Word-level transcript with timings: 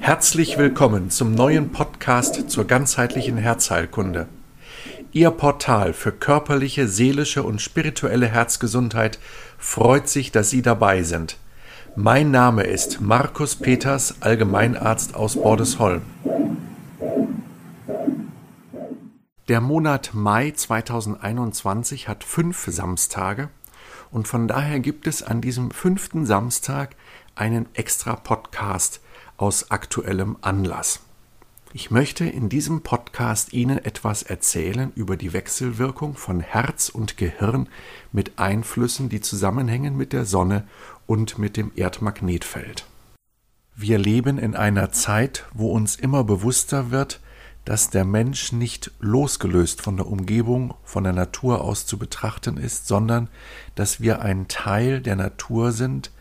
Herzlich 0.00 0.56
willkommen 0.56 1.10
zum 1.10 1.34
neuen 1.34 1.70
Podcast 1.70 2.50
zur 2.50 2.66
ganzheitlichen 2.66 3.36
Herzheilkunde. 3.36 4.26
Ihr 5.12 5.30
Portal 5.30 5.92
für 5.92 6.12
körperliche, 6.12 6.88
seelische 6.88 7.42
und 7.42 7.60
spirituelle 7.60 8.26
Herzgesundheit 8.26 9.18
freut 9.58 10.08
sich, 10.08 10.32
dass 10.32 10.50
Sie 10.50 10.62
dabei 10.62 11.02
sind. 11.02 11.36
Mein 11.94 12.30
Name 12.30 12.62
ist 12.62 13.00
Markus 13.00 13.56
Peters, 13.56 14.16
Allgemeinarzt 14.20 15.14
aus 15.14 15.36
Bordesholm. 15.36 16.02
Der 19.48 19.60
Monat 19.60 20.12
Mai 20.14 20.52
2021 20.52 22.08
hat 22.08 22.24
fünf 22.24 22.64
Samstage 22.66 23.50
und 24.10 24.28
von 24.28 24.48
daher 24.48 24.80
gibt 24.80 25.06
es 25.06 25.22
an 25.22 25.40
diesem 25.40 25.70
fünften 25.70 26.24
Samstag 26.24 26.96
einen 27.34 27.66
extra 27.74 28.16
Podcast 28.16 29.00
aus 29.36 29.70
aktuellem 29.70 30.36
Anlass. 30.40 31.00
Ich 31.72 31.90
möchte 31.90 32.24
in 32.24 32.48
diesem 32.48 32.82
Podcast 32.82 33.52
Ihnen 33.52 33.78
etwas 33.78 34.22
erzählen 34.22 34.92
über 34.94 35.16
die 35.16 35.32
Wechselwirkung 35.32 36.14
von 36.14 36.38
Herz 36.38 36.88
und 36.88 37.16
Gehirn 37.16 37.68
mit 38.12 38.38
Einflüssen, 38.38 39.08
die 39.08 39.20
zusammenhängen 39.20 39.96
mit 39.96 40.12
der 40.12 40.24
Sonne 40.24 40.68
und 41.06 41.36
mit 41.38 41.56
dem 41.56 41.72
Erdmagnetfeld. 41.74 42.86
Wir 43.74 43.98
leben 43.98 44.38
in 44.38 44.54
einer 44.54 44.92
Zeit, 44.92 45.46
wo 45.52 45.72
uns 45.72 45.96
immer 45.96 46.22
bewusster 46.22 46.92
wird, 46.92 47.20
dass 47.64 47.90
der 47.90 48.04
Mensch 48.04 48.52
nicht 48.52 48.92
losgelöst 49.00 49.82
von 49.82 49.96
der 49.96 50.06
Umgebung, 50.06 50.74
von 50.84 51.02
der 51.02 51.12
Natur 51.12 51.62
aus 51.62 51.86
zu 51.86 51.98
betrachten 51.98 52.56
ist, 52.56 52.86
sondern 52.86 53.28
dass 53.74 54.00
wir 54.00 54.20
ein 54.20 54.46
Teil 54.46 55.00
der 55.00 55.16
Natur 55.16 55.72
sind, 55.72 56.12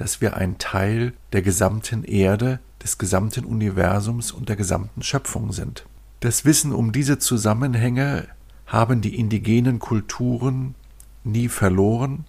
dass 0.00 0.22
wir 0.22 0.38
ein 0.38 0.56
Teil 0.56 1.12
der 1.32 1.42
gesamten 1.42 2.04
Erde, 2.04 2.58
des 2.82 2.96
gesamten 2.96 3.44
Universums 3.44 4.32
und 4.32 4.48
der 4.48 4.56
gesamten 4.56 5.02
Schöpfung 5.02 5.52
sind. 5.52 5.84
Das 6.20 6.46
Wissen 6.46 6.72
um 6.72 6.90
diese 6.90 7.18
Zusammenhänge 7.18 8.26
haben 8.66 9.02
die 9.02 9.16
indigenen 9.16 9.78
Kulturen 9.78 10.74
nie 11.22 11.48
verloren. 11.48 12.24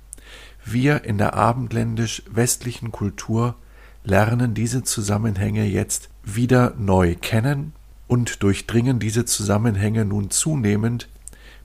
Wir 0.65 1.05
in 1.05 1.17
der 1.17 1.35
abendländisch-westlichen 1.35 2.91
Kultur 2.91 3.55
lernen 4.03 4.53
diese 4.53 4.83
Zusammenhänge 4.83 5.63
jetzt 5.63 6.09
wieder 6.25 6.73
neu 6.77 7.15
kennen 7.15 7.71
und 8.07 8.43
durchdringen 8.43 8.99
diese 8.99 9.23
Zusammenhänge 9.23 10.03
nun 10.03 10.29
zunehmend 10.29 11.07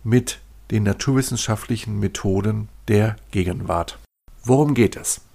mit 0.04 0.38
den 0.70 0.84
naturwissenschaftlichen 0.84 1.98
Methoden 1.98 2.68
der 2.86 3.16
Gegenwart. 3.32 3.98
Worum 4.44 4.74
geht 4.74 4.94
es? 4.94 5.25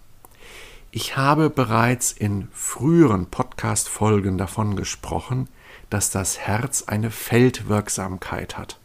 Ich 0.94 1.16
habe 1.16 1.50
bereits 1.50 2.12
in 2.12 2.50
früheren 2.52 3.28
Podcast-Folgen 3.28 4.38
davon 4.38 4.76
gesprochen, 4.76 5.48
dass 5.90 6.12
das 6.12 6.38
Herz 6.38 6.84
eine 6.84 7.12
Feldwirksamkeit 7.12 8.58
hat. 8.58 8.78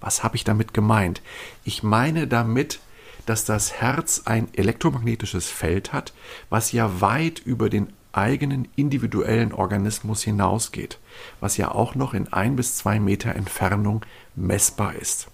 Was 0.00 0.24
habe 0.24 0.36
ich 0.36 0.44
damit 0.44 0.72
gemeint? 0.72 1.20
Ich 1.62 1.82
meine 1.82 2.26
damit, 2.26 2.80
dass 3.26 3.44
das 3.44 3.74
Herz 3.74 4.22
ein 4.24 4.48
elektromagnetisches 4.54 5.50
Feld 5.50 5.92
hat, 5.92 6.14
was 6.48 6.72
ja 6.72 7.02
weit 7.02 7.40
über 7.40 7.68
den 7.68 7.92
eigenen 8.12 8.66
individuellen 8.74 9.52
Organismus 9.52 10.22
hinausgeht, 10.22 10.98
was 11.40 11.58
ja 11.58 11.70
auch 11.70 11.94
noch 11.94 12.14
in 12.14 12.32
ein 12.32 12.56
bis 12.56 12.78
zwei 12.78 12.98
Meter 12.98 13.34
Entfernung 13.34 14.06
messbar 14.34 14.94
ist. 14.94 15.28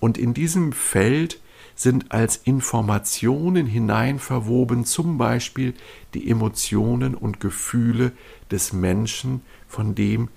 Und 0.00 0.18
in 0.18 0.34
diesem 0.34 0.72
Feld 0.72 1.38
sind 1.76 2.10
als 2.10 2.36
Informationen 2.36 3.66
hineinverwoben, 3.66 4.84
zum 4.84 5.18
Beispiel 5.18 5.74
die 6.14 6.28
Emotionen 6.28 7.14
und 7.14 7.38
Gefühle 7.38 8.12
des 8.50 8.72
Menschen, 8.72 9.42
von 9.68 9.94
dem 9.94 10.28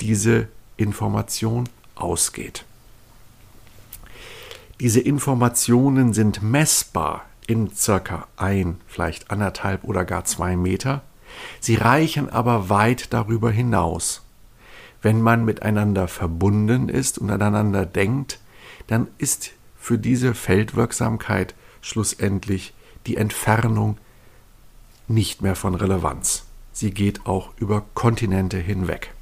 diese 0.00 0.48
Information 0.76 1.68
ausgeht. 1.94 2.64
Diese 4.78 5.00
Informationen 5.00 6.12
sind 6.12 6.42
messbar 6.42 7.24
in 7.46 7.74
circa 7.74 8.26
ein, 8.36 8.78
vielleicht 8.86 9.30
anderthalb 9.30 9.84
oder 9.84 10.04
gar 10.04 10.24
zwei 10.24 10.56
Meter. 10.56 11.02
Sie 11.60 11.76
reichen 11.76 12.28
aber 12.28 12.68
weit 12.68 13.12
darüber 13.12 13.50
hinaus. 13.50 14.22
Wenn 15.00 15.20
man 15.20 15.44
miteinander 15.44 16.08
verbunden 16.08 16.88
ist 16.88 17.18
und 17.18 17.30
aneinander 17.30 17.86
denkt, 17.86 18.40
dann 18.86 19.08
ist 19.18 19.52
für 19.84 19.98
diese 19.98 20.32
Feldwirksamkeit 20.32 21.54
schlussendlich 21.82 22.72
die 23.06 23.18
Entfernung 23.18 23.98
nicht 25.08 25.42
mehr 25.42 25.54
von 25.56 25.74
Relevanz. 25.74 26.44
Sie 26.72 26.90
geht 26.90 27.26
auch 27.26 27.50
über 27.58 27.84
Kontinente 27.92 28.56
hinweg. 28.56 29.12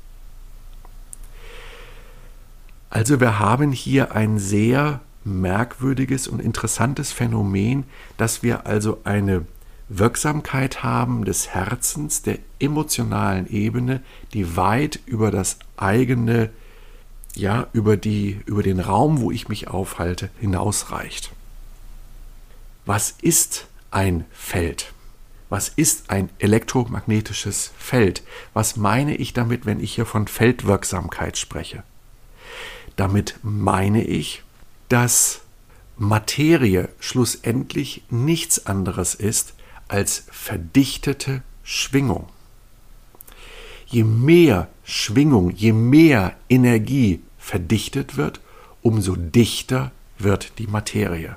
Also 2.91 3.19
wir 3.19 3.41
haben 3.41 3.73
hier 3.73 4.13
ein 4.13 4.39
sehr 4.39 5.01
merkwürdiges 5.25 6.29
und 6.29 6.41
interessantes 6.41 7.11
Phänomen, 7.11 7.83
dass 8.17 8.45
wir 8.45 8.65
also 8.65 9.01
eine 9.03 9.45
Wirksamkeit 9.89 10.85
haben 10.85 11.25
des 11.25 11.49
Herzens, 11.49 12.23
der 12.23 12.39
emotionalen 12.61 13.51
Ebene, 13.51 14.01
die 14.33 14.57
weit 14.57 15.01
über 15.07 15.33
das 15.33 15.59
eigene, 15.77 16.51
ja, 17.35 17.69
über, 17.73 17.97
die, 17.97 18.41
über 18.47 18.63
den 18.63 18.81
Raum, 18.81 19.21
wo 19.21 19.31
ich 19.31 19.49
mich 19.49 19.69
aufhalte, 19.69 20.31
hinausreicht. 20.41 21.33
Was 22.85 23.15
ist 23.23 23.67
ein 23.91 24.25
Feld? 24.33 24.93
Was 25.49 25.69
ist 25.69 26.11
ein 26.11 26.31
elektromagnetisches 26.39 27.73
Feld? 27.77 28.23
Was 28.55 28.77
meine 28.77 29.17
ich 29.17 29.33
damit, 29.35 29.67
wenn 29.67 29.81
ich 29.81 29.95
hier 29.95 30.07
von 30.07 30.27
Feldwirksamkeit 30.27 31.37
spreche? 31.37 31.83
Damit 32.97 33.39
meine 33.43 34.03
ich, 34.05 34.43
dass 34.89 35.41
Materie 35.99 36.89
schlussendlich 37.01 38.03
nichts 38.11 38.67
anderes 38.67 39.15
ist 39.15 39.55
als 39.89 40.25
verdichtete 40.31 41.43
Schwingung. 41.63 42.29
Je 43.93 44.05
mehr 44.05 44.69
Schwingung, 44.85 45.51
je 45.51 45.75
mehr 45.75 46.35
Energie 46.49 47.21
verdichtet 47.39 48.17
wird, 48.17 48.41
umso 48.81 49.17
dichter 49.17 49.93
wird 50.19 50.59
die 50.59 50.67
Materie. 50.67 51.37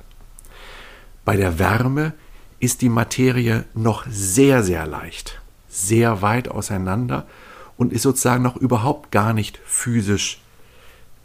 Bei 1.26 1.36
der 1.36 1.60
Wärme 1.60 2.14
ist 2.60 2.82
die 2.82 2.88
Materie 2.88 3.66
noch 3.74 4.06
sehr, 4.10 4.64
sehr 4.64 4.88
leicht, 4.88 5.42
sehr 5.68 6.22
weit 6.22 6.48
auseinander 6.48 7.28
und 7.76 7.92
ist 7.92 8.04
sozusagen 8.04 8.44
noch 8.44 8.56
überhaupt 8.56 9.12
gar 9.12 9.34
nicht 9.34 9.60
physisch 9.66 10.40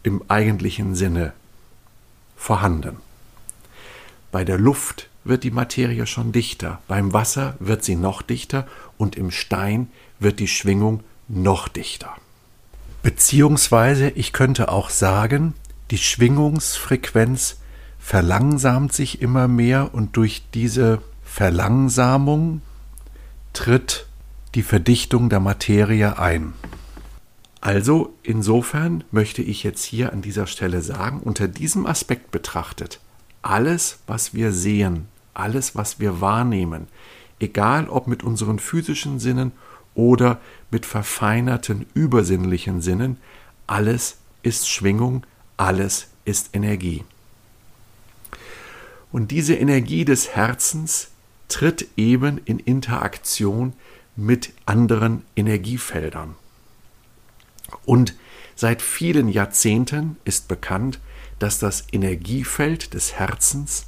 im 0.03 0.25
eigentlichen 0.27 0.97
Sinne 0.97 1.33
vorhanden. 2.35 2.97
Bei 4.33 4.43
der 4.43 4.59
Luft 4.59 5.09
wird 5.23 5.45
die 5.45 5.53
Materie 5.53 6.09
schon 6.09 6.33
dichter, 6.33 6.83
beim 6.89 7.13
Wasser 7.13 7.55
wird 7.61 7.85
sie 7.85 7.95
noch 7.95 8.21
dichter 8.21 8.67
und 8.99 9.15
im 9.15 9.31
Stein 9.31 9.93
wird 10.19 10.41
die 10.41 10.49
Schwingung 10.49 11.05
noch 11.31 11.69
dichter. 11.69 12.17
Beziehungsweise 13.03 14.11
ich 14.11 14.33
könnte 14.33 14.71
auch 14.71 14.91
sagen, 14.91 15.55
die 15.91 15.99
Schwingungsfrequenz 15.99 17.59
verlangsamt 17.99 18.93
sich 18.93 19.23
immer 19.23 19.49
mehr 19.49 19.95
und 19.95 20.17
durch 20.17 20.43
diese 20.53 21.01
Verlangsamung 21.25 22.63
tritt 23.53 24.07
die 24.55 24.63
Verdichtung 24.63 25.29
der 25.29 25.41
Materie 25.41 26.19
ein. 26.19 26.53
Also 27.61 28.15
insofern 28.23 29.05
möchte 29.11 29.43
ich 29.43 29.63
jetzt 29.63 29.85
hier 29.85 30.13
an 30.13 30.23
dieser 30.23 30.47
Stelle 30.47 30.83
sagen, 30.83 31.21
unter 31.21 31.47
diesem 31.47 31.87
Aspekt 31.87 32.31
betrachtet, 32.31 33.01
alles, 33.43 34.01
was 34.07 34.35
wir 34.35 34.53
sehen, 34.53 35.09
alles, 35.35 35.77
was 35.77 36.01
wir 36.01 36.21
wahrnehmen, 36.21 36.89
egal 37.39 37.89
ob 37.89 38.07
mit 38.07 38.23
unseren 38.23 38.59
physischen 38.59 39.21
Sinnen 39.21 39.53
oder 39.95 40.41
mit 40.71 40.87
verfeinerten 40.87 41.87
übersinnlichen 41.95 42.81
Sinnen, 42.81 43.19
alles 43.67 44.19
ist 44.43 44.69
Schwingung, 44.69 45.27
alles 45.57 46.09
ist 46.25 46.51
Energie. 46.55 47.05
Und 49.13 49.31
diese 49.31 49.55
Energie 49.55 50.05
des 50.05 50.31
Herzens 50.31 51.11
tritt 51.49 51.89
eben 51.97 52.39
in 52.45 52.59
Interaktion 52.59 53.73
mit 54.17 54.53
anderen 54.67 55.25
Energiefeldern. 55.37 56.37
Und 57.85 58.15
seit 58.55 58.83
vielen 58.83 59.29
Jahrzehnten 59.29 60.17
ist 60.25 60.49
bekannt, 60.49 61.01
dass 61.39 61.59
das 61.59 61.85
Energiefeld 61.93 62.95
des 62.95 63.15
Herzens 63.15 63.87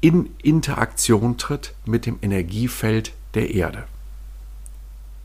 in 0.00 0.34
Interaktion 0.42 1.36
tritt 1.36 1.74
mit 1.84 2.06
dem 2.06 2.18
Energiefeld 2.22 3.12
der 3.34 3.50
Erde. 3.50 3.84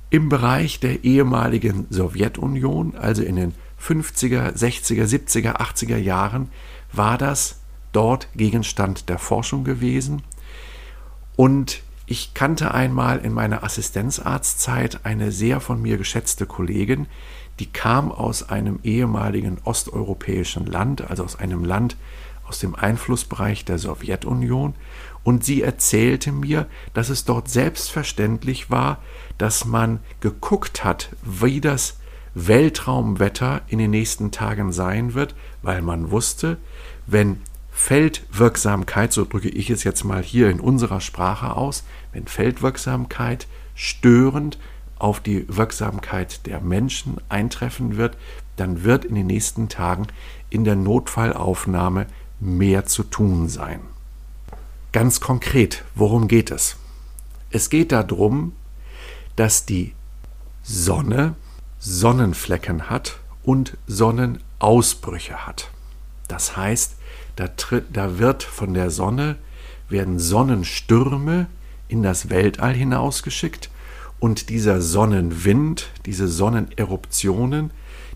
Im 0.09 0.29
Bereich 0.29 0.79
der 0.79 1.03
ehemaligen 1.03 1.87
Sowjetunion, 1.89 2.95
also 2.95 3.23
in 3.23 3.35
den 3.35 3.53
50er, 3.81 4.53
60er, 4.55 5.03
70er, 5.03 5.57
80er 5.57 5.97
Jahren, 5.97 6.49
war 6.93 7.17
das 7.17 7.59
dort 7.91 8.29
Gegenstand 8.35 9.09
der 9.09 9.19
Forschung 9.19 9.63
gewesen. 9.63 10.21
Und 11.35 11.81
Ich 12.09 12.33
kannte 12.33 12.73
einmal 12.73 13.19
in 13.19 13.33
meiner 13.33 13.65
Assistenzarztzeit 13.65 15.01
eine 15.03 15.33
sehr 15.33 15.59
von 15.59 15.81
mir 15.81 15.97
geschätzte 15.97 16.45
Kollegin, 16.45 17.05
die 17.59 17.65
kam 17.65 18.13
aus 18.13 18.47
einem 18.47 18.79
ehemaligen 18.81 19.57
osteuropäischen 19.65 20.65
Land, 20.65 21.01
also 21.09 21.25
aus 21.25 21.35
einem 21.35 21.65
Land 21.65 21.97
aus 22.47 22.59
dem 22.59 22.75
Einflussbereich 22.75 23.65
der 23.65 23.77
Sowjetunion, 23.77 24.73
und 25.27 25.43
sie 25.43 25.61
erzählte 25.61 26.31
mir, 26.31 26.67
dass 26.93 27.09
es 27.09 27.25
dort 27.25 27.49
selbstverständlich 27.49 28.71
war, 28.71 28.99
dass 29.37 29.65
man 29.65 29.99
geguckt 30.21 30.85
hat, 30.85 31.09
wie 31.21 31.59
das 31.59 31.97
Weltraumwetter 32.33 33.59
in 33.67 33.77
den 33.77 33.91
nächsten 33.91 34.31
Tagen 34.31 34.71
sein 34.71 35.15
wird, 35.15 35.35
weil 35.61 35.81
man 35.81 36.11
wusste, 36.11 36.55
wenn 37.07 37.41
Feldwirksamkeit, 37.73 39.11
so 39.11 39.25
drücke 39.25 39.49
ich 39.49 39.69
es 39.69 39.83
jetzt 39.83 40.05
mal 40.05 40.23
hier 40.23 40.49
in 40.49 40.61
unserer 40.61 41.01
Sprache 41.01 41.57
aus, 41.57 41.83
wenn 42.13 42.25
Feldwirksamkeit 42.25 43.47
störend 43.75 44.57
auf 44.97 45.19
die 45.19 45.45
Wirksamkeit 45.49 46.45
der 46.45 46.61
Menschen 46.61 47.17
eintreffen 47.27 47.97
wird, 47.97 48.15
dann 48.55 48.85
wird 48.85 49.03
in 49.03 49.15
den 49.15 49.27
nächsten 49.27 49.67
Tagen 49.67 50.07
in 50.49 50.63
der 50.63 50.77
Notfallaufnahme 50.77 52.07
mehr 52.39 52.85
zu 52.85 53.03
tun 53.03 53.49
sein. 53.49 53.81
Ganz 54.97 55.19
konkret, 55.19 55.83
worum 55.93 56.27
geht 56.27 56.49
es? 56.49 56.75
Es 57.51 57.69
geht 57.69 57.91
darum, 57.91 58.53
dass 59.35 59.63
die 59.63 59.93
Sonne 60.63 61.35
Sonnenflecken 61.77 62.89
hat 62.89 63.19
und 63.43 63.77
Sonnenausbrüche 63.85 65.45
hat. 65.45 65.69
Das 66.27 66.57
heißt, 66.57 66.95
da, 67.35 67.47
tritt, 67.49 67.85
da 67.93 68.17
wird 68.17 68.41
von 68.41 68.73
der 68.73 68.89
Sonne, 68.89 69.35
werden 69.87 70.17
Sonnenstürme 70.17 71.45
in 71.87 72.01
das 72.01 72.31
Weltall 72.31 72.73
hinausgeschickt 72.73 73.69
und 74.17 74.49
dieser 74.49 74.81
Sonnenwind, 74.81 75.91
diese 76.07 76.27
Sonneneruptionen, 76.27 77.69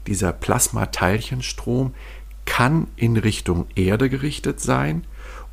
dieser 0.08 0.34
Plasmateilchenstrom 0.34 1.94
kann 2.46 2.88
in 2.96 3.18
Richtung 3.18 3.68
Erde 3.76 4.10
gerichtet 4.10 4.60
sein 4.60 5.06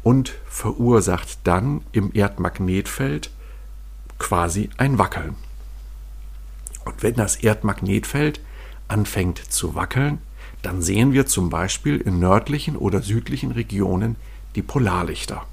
und 0.09 0.33
verursacht 0.47 1.41
dann 1.45 1.83
im 1.93 2.13
Erdmagnetfeld 2.15 3.29
quasi 4.19 4.71
ein 4.79 4.97
Wackeln. 4.97 5.37
Und 6.87 7.03
wenn 7.03 7.13
das 7.13 7.37
Erdmagnetfeld 7.37 8.41
anfängt 8.89 9.37
zu 9.37 9.75
wackeln, 9.75 10.17
dann 10.63 10.81
sehen 10.81 11.13
wir 11.13 11.27
zum 11.27 11.51
Beispiel 11.51 11.99
in 11.99 12.21
nördlichen 12.21 12.75
oder 12.75 13.03
südlichen 13.03 13.53
Regionen 13.53 14.17
die 14.55 14.63
Polarlichter. 14.63 15.45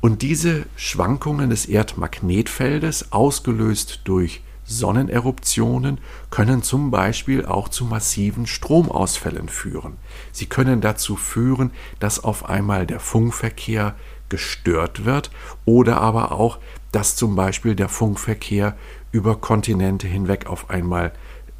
Und 0.00 0.22
diese 0.22 0.66
Schwankungen 0.76 1.50
des 1.50 1.66
Erdmagnetfeldes, 1.66 3.10
ausgelöst 3.10 4.02
durch 4.04 4.42
Sonneneruptionen, 4.66 5.98
können 6.30 6.62
zum 6.62 6.90
Beispiel 6.90 7.46
auch 7.46 7.68
zu 7.68 7.84
massiven 7.84 8.46
Stromausfällen 8.46 9.48
führen. 9.48 9.96
Sie 10.32 10.46
können 10.46 10.80
dazu 10.80 11.16
führen, 11.16 11.70
dass 12.00 12.22
auf 12.22 12.48
einmal 12.48 12.86
der 12.86 13.00
Funkverkehr 13.00 13.94
gestört 14.28 15.04
wird 15.04 15.30
oder 15.64 16.00
aber 16.00 16.32
auch, 16.32 16.58
dass 16.92 17.16
zum 17.16 17.36
Beispiel 17.36 17.74
der 17.74 17.88
Funkverkehr 17.88 18.76
über 19.12 19.36
Kontinente 19.36 20.08
hinweg 20.08 20.46
auf 20.46 20.68
einmal 20.70 21.12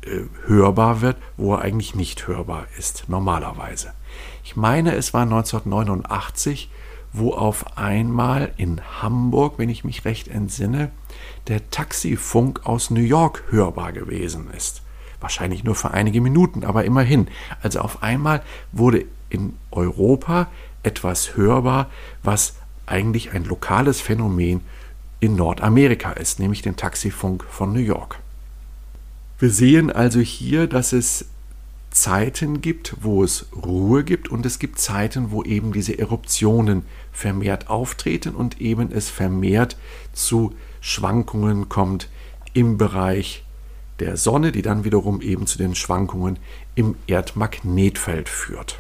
äh, 0.02 0.22
hörbar 0.46 1.00
wird, 1.00 1.16
wo 1.36 1.54
er 1.54 1.62
eigentlich 1.62 1.94
nicht 1.94 2.26
hörbar 2.26 2.66
ist, 2.78 3.04
normalerweise. 3.08 3.92
Ich 4.44 4.56
meine, 4.56 4.94
es 4.94 5.14
war 5.14 5.22
1989, 5.22 6.70
wo 7.12 7.32
auf 7.32 7.76
einmal 7.76 8.52
in 8.56 8.80
Hamburg, 9.00 9.54
wenn 9.58 9.68
ich 9.68 9.84
mich 9.84 10.04
recht 10.04 10.28
entsinne, 10.28 10.90
der 11.48 11.70
Taxifunk 11.70 12.66
aus 12.66 12.90
New 12.90 13.00
York 13.00 13.44
hörbar 13.50 13.92
gewesen 13.92 14.48
ist. 14.56 14.82
Wahrscheinlich 15.20 15.64
nur 15.64 15.74
für 15.74 15.92
einige 15.92 16.20
Minuten, 16.20 16.64
aber 16.64 16.84
immerhin. 16.84 17.28
Also 17.62 17.80
auf 17.80 18.02
einmal 18.02 18.42
wurde 18.72 19.04
in 19.30 19.54
Europa 19.70 20.48
etwas 20.82 21.36
hörbar, 21.36 21.90
was 22.22 22.54
eigentlich 22.86 23.32
ein 23.32 23.44
lokales 23.44 24.00
Phänomen 24.00 24.60
in 25.20 25.36
Nordamerika 25.36 26.12
ist, 26.12 26.38
nämlich 26.38 26.62
den 26.62 26.76
Taxifunk 26.76 27.44
von 27.44 27.72
New 27.72 27.80
York. 27.80 28.20
Wir 29.38 29.50
sehen 29.50 29.90
also 29.90 30.20
hier, 30.20 30.66
dass 30.66 30.92
es 30.92 31.26
Zeiten 31.90 32.60
gibt, 32.60 32.96
wo 33.00 33.24
es 33.24 33.46
Ruhe 33.54 34.04
gibt 34.04 34.28
und 34.28 34.44
es 34.44 34.58
gibt 34.58 34.78
Zeiten, 34.78 35.30
wo 35.30 35.42
eben 35.42 35.72
diese 35.72 35.98
Eruptionen 35.98 36.84
vermehrt 37.10 37.70
auftreten 37.70 38.34
und 38.34 38.60
eben 38.60 38.92
es 38.92 39.08
vermehrt 39.08 39.78
zu 40.12 40.54
Schwankungen 40.86 41.68
kommt 41.68 42.08
im 42.52 42.78
Bereich 42.78 43.44
der 43.98 44.16
Sonne, 44.16 44.52
die 44.52 44.62
dann 44.62 44.84
wiederum 44.84 45.20
eben 45.20 45.48
zu 45.48 45.58
den 45.58 45.74
Schwankungen 45.74 46.38
im 46.76 46.94
Erdmagnetfeld 47.08 48.28
führt. 48.28 48.78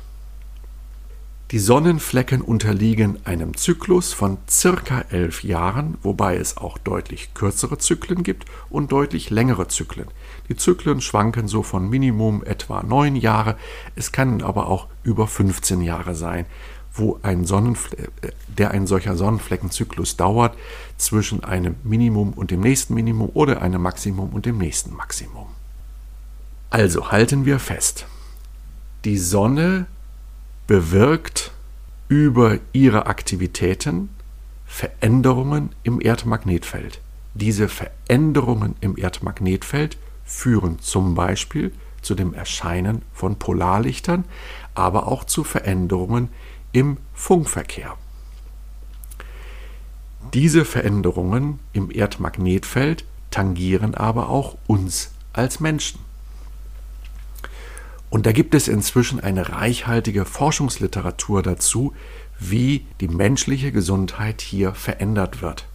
Die 1.50 1.58
Sonnenflecken 1.58 2.42
unterliegen 2.42 3.18
einem 3.24 3.56
Zyklus 3.56 4.12
von 4.12 4.38
circa 4.48 5.04
elf 5.10 5.42
Jahren, 5.42 5.98
wobei 6.02 6.36
es 6.36 6.56
auch 6.56 6.78
deutlich 6.78 7.34
kürzere 7.34 7.78
Zyklen 7.78 8.22
gibt 8.22 8.46
und 8.70 8.92
deutlich 8.92 9.30
längere 9.30 9.66
Zyklen. 9.66 10.06
Die 10.48 10.56
Zyklen 10.56 11.00
schwanken 11.00 11.48
so 11.48 11.64
von 11.64 11.88
Minimum 11.88 12.44
etwa 12.44 12.84
neun 12.84 13.16
Jahre, 13.16 13.56
es 13.96 14.12
kann 14.12 14.42
aber 14.42 14.68
auch 14.68 14.86
über 15.02 15.26
15 15.26 15.82
Jahre 15.82 16.14
sein, 16.14 16.46
wo 16.96 17.18
ein 17.22 17.44
Sonnenfle 17.44 18.08
der 18.48 18.70
ein 18.70 18.86
solcher 18.86 19.16
Sonnenfleckenzyklus 19.16 20.16
dauert 20.16 20.56
zwischen 20.96 21.44
einem 21.44 21.76
Minimum 21.84 22.32
und 22.32 22.50
dem 22.50 22.60
nächsten 22.60 22.94
Minimum 22.94 23.30
oder 23.34 23.62
einem 23.62 23.82
Maximum 23.82 24.30
und 24.30 24.46
dem 24.46 24.58
nächsten 24.58 24.94
Maximum. 24.94 25.46
Also 26.70 27.10
halten 27.10 27.44
wir 27.44 27.58
fest. 27.58 28.06
Die 29.04 29.18
Sonne 29.18 29.86
bewirkt 30.66 31.52
über 32.08 32.58
ihre 32.72 33.06
Aktivitäten 33.06 34.08
Veränderungen 34.66 35.70
im 35.84 36.00
Erdmagnetfeld. 36.00 37.00
Diese 37.34 37.68
Veränderungen 37.68 38.74
im 38.80 38.96
Erdmagnetfeld 38.96 39.96
führen 40.24 40.80
zum 40.80 41.14
Beispiel 41.14 41.72
zu 42.02 42.14
dem 42.14 42.34
Erscheinen 42.34 43.02
von 43.12 43.38
Polarlichtern, 43.38 44.24
aber 44.74 45.08
auch 45.08 45.24
zu 45.24 45.44
Veränderungen 45.44 46.28
im 46.76 46.98
Funkverkehr. 47.14 47.96
Diese 50.34 50.66
Veränderungen 50.66 51.58
im 51.72 51.90
Erdmagnetfeld 51.90 53.06
tangieren 53.30 53.94
aber 53.94 54.28
auch 54.28 54.58
uns 54.66 55.12
als 55.32 55.58
Menschen. 55.58 56.00
Und 58.10 58.26
da 58.26 58.32
gibt 58.32 58.54
es 58.54 58.68
inzwischen 58.68 59.20
eine 59.20 59.48
reichhaltige 59.48 60.26
Forschungsliteratur 60.26 61.42
dazu, 61.42 61.94
wie 62.38 62.86
die 63.00 63.08
menschliche 63.08 63.72
Gesundheit 63.72 64.42
hier 64.42 64.74
verändert 64.74 65.40
wird. 65.40 65.66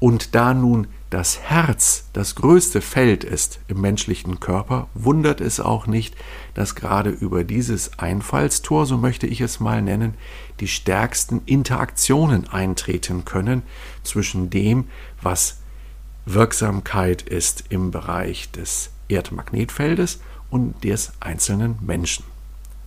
Und 0.00 0.34
da 0.34 0.54
nun 0.54 0.86
das 1.16 1.40
Herz 1.40 2.04
das 2.12 2.34
größte 2.34 2.82
Feld 2.82 3.24
ist 3.24 3.58
im 3.68 3.80
menschlichen 3.80 4.38
Körper, 4.38 4.86
wundert 4.92 5.40
es 5.40 5.60
auch 5.60 5.86
nicht, 5.86 6.14
dass 6.52 6.74
gerade 6.74 7.08
über 7.08 7.42
dieses 7.42 7.98
Einfallstor, 7.98 8.84
so 8.84 8.98
möchte 8.98 9.26
ich 9.26 9.40
es 9.40 9.58
mal 9.58 9.80
nennen, 9.80 10.12
die 10.60 10.68
stärksten 10.68 11.40
Interaktionen 11.46 12.46
eintreten 12.48 13.24
können 13.24 13.62
zwischen 14.02 14.50
dem, 14.50 14.88
was 15.22 15.56
Wirksamkeit 16.26 17.22
ist 17.22 17.64
im 17.70 17.92
Bereich 17.92 18.50
des 18.50 18.90
Erdmagnetfeldes 19.08 20.20
und 20.50 20.84
des 20.84 21.12
einzelnen 21.20 21.78
Menschen. 21.80 22.26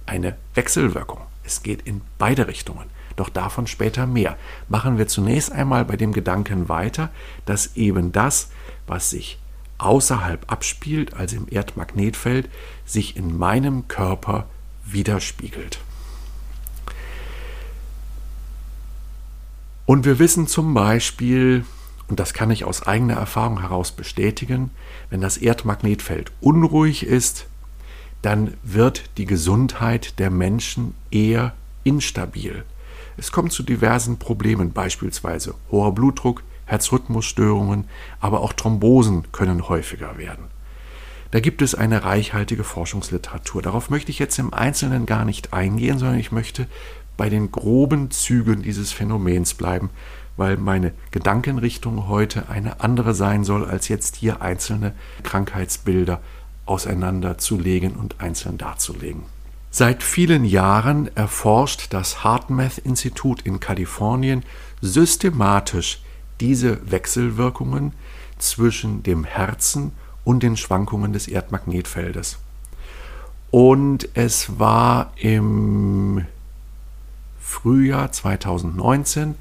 Eine 0.06 0.38
Wechselwirkung. 0.54 1.22
Es 1.44 1.64
geht 1.64 1.82
in 1.82 2.02
beide 2.20 2.48
Richtungen. 2.48 2.92
Doch 3.20 3.28
davon 3.28 3.68
später 3.68 4.08
mehr. 4.08 4.38
Machen 4.70 4.98
wir 4.98 5.10
zunächst 5.10 5.52
einmal 5.52 5.84
bei 5.84 5.98
dem 5.98 6.14
Gedanken 6.14 6.70
weiter, 6.70 7.10
dass 7.46 7.76
eben 7.76 8.14
das, 8.14 8.50
was 8.88 9.10
sich 9.10 9.38
außerhalb 9.78 10.50
abspielt, 10.50 11.16
also 11.16 11.36
im 11.36 11.48
Erdmagnetfeld, 11.50 12.48
sich 12.86 13.18
in 13.18 13.38
meinem 13.38 13.90
Körper 13.90 14.46
widerspiegelt. 14.86 15.80
Und 19.86 20.06
wir 20.06 20.18
wissen 20.18 20.48
zum 20.48 20.74
Beispiel, 20.74 21.66
und 22.08 22.22
das 22.22 22.32
kann 22.34 22.52
ich 22.52 22.64
aus 22.64 22.88
eigener 22.88 23.16
Erfahrung 23.16 23.60
heraus 23.60 23.92
bestätigen, 23.92 24.72
wenn 25.10 25.20
das 25.20 25.36
Erdmagnetfeld 25.36 26.32
unruhig 26.40 27.06
ist, 27.06 27.48
dann 28.22 28.54
wird 28.64 29.10
die 29.18 29.26
Gesundheit 29.26 30.20
der 30.20 30.30
Menschen 30.30 30.94
eher 31.12 31.52
instabil. 31.84 32.64
Es 33.20 33.34
kommt 33.34 33.52
zu 33.52 33.64
diversen 33.64 34.18
Problemen, 34.18 34.72
beispielsweise 34.72 35.54
hoher 35.72 35.94
Blutdruck, 35.94 36.42
Herzrhythmusstörungen, 36.68 37.84
aber 38.22 38.40
auch 38.40 38.54
Thrombosen 38.54 39.30
können 39.34 39.68
häufiger 39.68 40.18
werden. 40.18 40.46
Da 41.32 41.42
gibt 41.42 41.62
es 41.62 41.76
eine 41.76 42.06
reichhaltige 42.06 42.64
Forschungsliteratur. 42.64 43.62
Darauf 43.62 43.90
möchte 43.90 44.10
ich 44.10 44.20
jetzt 44.20 44.40
im 44.40 44.54
Einzelnen 44.54 45.06
gar 45.06 45.26
nicht 45.26 45.52
eingehen, 45.52 46.00
sondern 46.00 46.18
ich 46.18 46.32
möchte 46.32 46.68
bei 47.18 47.30
den 47.30 47.52
groben 47.52 48.10
Zügen 48.10 48.62
dieses 48.62 48.94
Phänomens 48.94 49.54
bleiben, 49.54 49.90
weil 50.38 50.56
meine 50.56 50.94
Gedankenrichtung 51.12 52.08
heute 52.08 52.48
eine 52.48 52.80
andere 52.80 53.14
sein 53.14 53.44
soll, 53.44 53.66
als 53.66 53.90
jetzt 53.90 54.16
hier 54.16 54.42
einzelne 54.42 54.94
Krankheitsbilder 55.24 56.22
auseinanderzulegen 56.66 57.98
und 57.98 58.22
einzeln 58.22 58.58
darzulegen. 58.58 59.24
Seit 59.72 60.02
vielen 60.02 60.46
Jahren 60.46 61.16
erforscht 61.16 61.94
das 61.94 62.24
HeartMath-Institut 62.24 63.44
in 63.44 63.60
Kalifornien 63.60 64.44
systematisch 64.82 66.02
diese 66.40 66.90
Wechselwirkungen 66.90 67.94
zwischen 68.40 69.04
dem 69.04 69.26
Herzen 69.26 69.92
und 70.24 70.42
den 70.42 70.58
Schwankungen 70.58 71.14
des 71.14 71.28
Erdmagnetfeldes. 71.28 72.40
Und 73.52 74.10
es 74.16 74.60
war 74.60 75.12
im 75.18 76.26
Frühjahr 77.40 78.12
2019, 78.12 79.36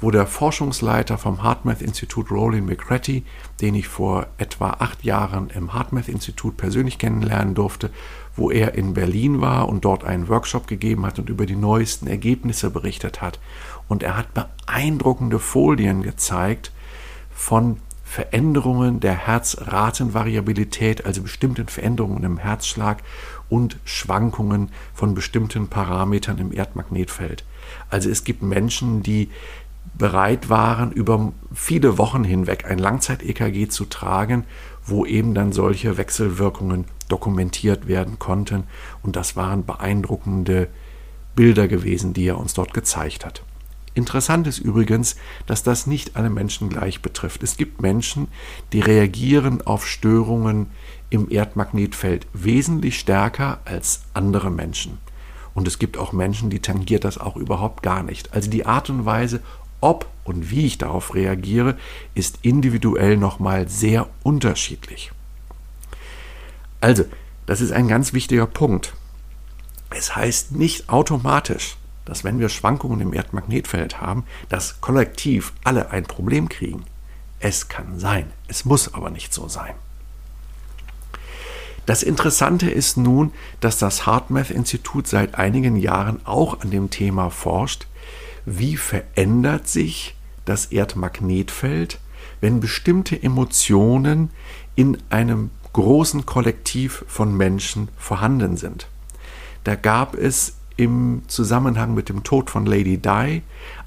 wo 0.00 0.10
der 0.10 0.26
Forschungsleiter 0.26 1.16
vom 1.16 1.42
HeartMath-Institut 1.42 2.30
Roland 2.30 2.66
McCratty, 2.66 3.24
den 3.60 3.74
ich 3.74 3.88
vor 3.88 4.26
etwa 4.36 4.70
acht 4.78 5.02
Jahren 5.04 5.50
im 5.50 5.72
HeartMath-Institut 5.72 6.56
persönlich 6.56 6.98
kennenlernen 6.98 7.54
durfte, 7.54 7.90
wo 8.36 8.50
er 8.50 8.74
in 8.74 8.94
Berlin 8.94 9.40
war 9.40 9.68
und 9.68 9.84
dort 9.84 10.04
einen 10.04 10.28
Workshop 10.28 10.66
gegeben 10.66 11.06
hat 11.06 11.18
und 11.18 11.28
über 11.28 11.46
die 11.46 11.56
neuesten 11.56 12.06
Ergebnisse 12.06 12.70
berichtet 12.70 13.22
hat. 13.22 13.38
Und 13.88 14.02
er 14.02 14.16
hat 14.16 14.34
beeindruckende 14.34 15.38
Folien 15.38 16.02
gezeigt 16.02 16.72
von 17.34 17.78
Veränderungen 18.04 19.00
der 19.00 19.14
Herzratenvariabilität, 19.14 21.04
also 21.04 21.22
bestimmten 21.22 21.66
Veränderungen 21.66 22.22
im 22.22 22.38
Herzschlag 22.38 23.02
und 23.48 23.78
Schwankungen 23.84 24.70
von 24.94 25.14
bestimmten 25.14 25.68
Parametern 25.68 26.38
im 26.38 26.52
Erdmagnetfeld. 26.52 27.44
Also 27.90 28.10
es 28.10 28.24
gibt 28.24 28.42
Menschen, 28.42 29.02
die 29.02 29.30
bereit 29.98 30.48
waren, 30.48 30.92
über 30.92 31.32
viele 31.52 31.98
Wochen 31.98 32.24
hinweg 32.24 32.64
ein 32.68 32.78
Langzeit-EKG 32.78 33.68
zu 33.68 33.84
tragen, 33.84 34.44
wo 34.86 35.04
eben 35.06 35.34
dann 35.34 35.52
solche 35.52 35.96
Wechselwirkungen 35.96 36.84
dokumentiert 37.08 37.86
werden 37.88 38.18
konnten. 38.18 38.64
Und 39.02 39.16
das 39.16 39.36
waren 39.36 39.64
beeindruckende 39.64 40.68
Bilder 41.34 41.68
gewesen, 41.68 42.14
die 42.14 42.26
er 42.26 42.38
uns 42.38 42.54
dort 42.54 42.74
gezeigt 42.74 43.24
hat. 43.24 43.42
Interessant 43.94 44.48
ist 44.48 44.58
übrigens, 44.58 45.14
dass 45.46 45.62
das 45.62 45.86
nicht 45.86 46.16
alle 46.16 46.30
Menschen 46.30 46.68
gleich 46.68 47.00
betrifft. 47.00 47.44
Es 47.44 47.56
gibt 47.56 47.80
Menschen, 47.80 48.26
die 48.72 48.80
reagieren 48.80 49.62
auf 49.62 49.86
Störungen 49.86 50.66
im 51.10 51.30
Erdmagnetfeld 51.30 52.26
wesentlich 52.32 52.98
stärker 52.98 53.60
als 53.64 54.02
andere 54.12 54.50
Menschen. 54.50 54.98
Und 55.54 55.68
es 55.68 55.78
gibt 55.78 55.96
auch 55.96 56.12
Menschen, 56.12 56.50
die 56.50 56.58
tangiert 56.58 57.04
das 57.04 57.18
auch 57.18 57.36
überhaupt 57.36 57.84
gar 57.84 58.02
nicht. 58.02 58.34
Also 58.34 58.50
die 58.50 58.66
Art 58.66 58.90
und 58.90 59.06
Weise, 59.06 59.40
ob 59.80 60.08
und 60.24 60.50
wie 60.50 60.66
ich 60.66 60.78
darauf 60.78 61.14
reagiere, 61.14 61.76
ist 62.14 62.40
individuell 62.42 63.16
nochmal 63.16 63.68
sehr 63.68 64.08
unterschiedlich. 64.24 65.12
Also, 66.84 67.06
das 67.46 67.62
ist 67.62 67.72
ein 67.72 67.88
ganz 67.88 68.12
wichtiger 68.12 68.46
Punkt. 68.46 68.92
Es 69.88 70.14
heißt 70.14 70.52
nicht 70.52 70.90
automatisch, 70.90 71.78
dass 72.04 72.24
wenn 72.24 72.38
wir 72.40 72.50
Schwankungen 72.50 73.00
im 73.00 73.14
Erdmagnetfeld 73.14 74.02
haben, 74.02 74.24
dass 74.50 74.82
kollektiv 74.82 75.54
alle 75.64 75.92
ein 75.92 76.04
Problem 76.04 76.50
kriegen. 76.50 76.84
Es 77.40 77.68
kann 77.68 77.98
sein, 77.98 78.30
es 78.48 78.66
muss 78.66 78.92
aber 78.92 79.08
nicht 79.08 79.32
so 79.32 79.48
sein. 79.48 79.72
Das 81.86 82.02
Interessante 82.02 82.70
ist 82.70 82.98
nun, 82.98 83.32
dass 83.60 83.78
das 83.78 84.04
HeartMath-Institut 84.04 85.06
seit 85.06 85.36
einigen 85.36 85.76
Jahren 85.76 86.20
auch 86.26 86.60
an 86.60 86.70
dem 86.70 86.90
Thema 86.90 87.30
forscht, 87.30 87.86
wie 88.44 88.76
verändert 88.76 89.68
sich 89.68 90.16
das 90.44 90.66
Erdmagnetfeld, 90.66 91.98
wenn 92.42 92.60
bestimmte 92.60 93.22
Emotionen 93.22 94.28
in 94.74 94.98
einem 95.08 95.48
großen 95.74 96.24
Kollektiv 96.24 97.04
von 97.06 97.36
Menschen 97.36 97.88
vorhanden 97.98 98.56
sind. 98.56 98.88
Da 99.64 99.74
gab 99.74 100.14
es 100.14 100.54
im 100.76 101.22
Zusammenhang 101.28 101.94
mit 101.94 102.08
dem 102.08 102.24
Tod 102.24 102.50
von 102.50 102.66
Lady 102.66 102.98
Di, 102.98 103.42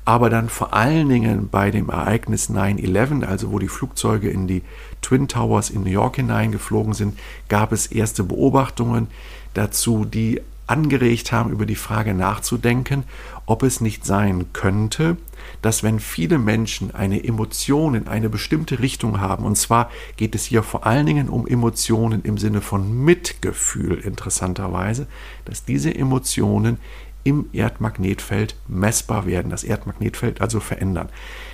aber 0.06 0.30
dann 0.30 0.48
vor 0.48 0.74
allen 0.74 1.10
Dingen 1.10 1.50
bei 1.50 1.70
dem 1.72 1.90
Ereignis 1.90 2.50
9-11, 2.50 3.26
also 3.26 3.52
wo 3.52 3.60
die 3.60 3.68
Flugzeuge 3.68 4.30
in 4.30 4.48
die 4.48 4.62
Twin 5.02 5.28
Towers 5.28 5.70
in 5.70 5.84
New 5.84 5.90
York 5.90 6.16
hineingeflogen 6.16 6.94
sind, 6.94 7.20
gab 7.50 7.72
es 7.72 7.88
erste 7.88 8.24
Beobachtungen 8.24 9.08
dazu, 9.54 10.06
die 10.06 10.42
angeregt 10.66 11.32
haben, 11.32 11.52
über 11.52 11.66
die 11.66 11.76
Frage 11.76 12.14
nachzudenken, 12.14 13.04
ob 13.46 13.64
es 13.64 13.82
nicht 13.82 14.06
sein 14.06 14.46
könnte, 14.54 15.18
dass 15.62 15.84
wenn 15.84 16.00
viele 16.00 16.38
Menschen 16.38 16.94
eine 16.94 17.24
Emotion 17.24 17.96
in 17.96 18.08
eine 18.08 18.30
bestimmte 18.30 18.80
Richtung 18.80 19.20
haben, 19.20 19.46
und 19.46 19.58
zwar 19.58 19.90
geht 20.16 20.36
es 20.36 20.46
hier 20.46 20.64
vor 20.64 20.86
allen 20.86 21.06
Dingen 21.06 21.30
um 21.30 21.48
Emotionen 21.48 22.24
im 22.24 22.38
Sinne 22.38 22.62
von 22.62 23.04
Mitgefühl 23.04 24.00
interessanterweise, 24.00 25.08
dass 25.46 25.66
diese 25.66 25.94
Emotionen 25.94 26.78
im 27.24 27.48
Erdmagnetfeld 27.52 28.56
messbar 28.70 29.26
werden, 29.26 29.50
das 29.50 29.66
Erdmagnetfeld 29.66 30.40
also 30.40 30.62
verändern. 30.62 31.10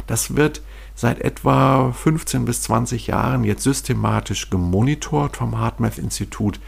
Das 0.05 0.35
wird 0.35 0.61
seit 0.93 1.19
etwa 1.21 1.91
15 1.91 2.45
bis 2.45 2.61
20 2.61 3.07
Jahren 3.07 3.43
jetzt 3.43 3.63
systematisch 3.63 4.51
gemonitort 4.51 5.37
vom 5.37 5.59
HeartMath-Institut 5.59 6.59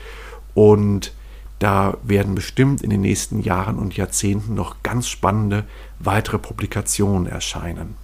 und 0.55 1.13
da 1.59 1.97
werden 2.03 2.35
bestimmt 2.35 2.81
in 2.81 2.89
den 2.89 3.01
nächsten 3.01 3.39
Jahren 3.39 3.77
und 3.77 3.95
Jahrzehnten 3.95 4.55
noch 4.55 4.83
ganz 4.83 5.07
spannende 5.07 5.63
weitere 6.05 6.39
Publikationen 6.39 7.27
erscheinen. 7.27 7.95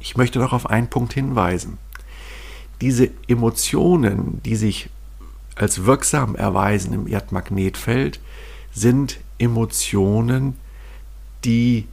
Ich 0.00 0.16
möchte 0.16 0.38
noch 0.38 0.52
auf 0.52 0.68
einen 0.68 0.88
Punkt 0.88 1.14
hinweisen. 1.14 1.78
Diese 2.80 3.10
Emotionen, 3.28 4.42
die 4.44 4.56
sich 4.56 4.90
als 5.56 5.84
wirksam 5.84 6.34
erweisen 6.34 6.92
im 6.92 7.06
Erdmagnetfeld, 7.06 8.20
sind 8.72 9.18
Emotionen, 9.38 10.56
die 11.44 11.86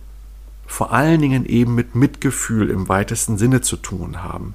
vor 0.65 0.91
allen 0.91 1.21
Dingen 1.21 1.45
eben 1.45 1.75
mit 1.75 1.95
Mitgefühl 1.95 2.69
im 2.69 2.89
weitesten 2.89 3.37
Sinne 3.37 3.61
zu 3.61 3.77
tun 3.77 4.23
haben. 4.23 4.53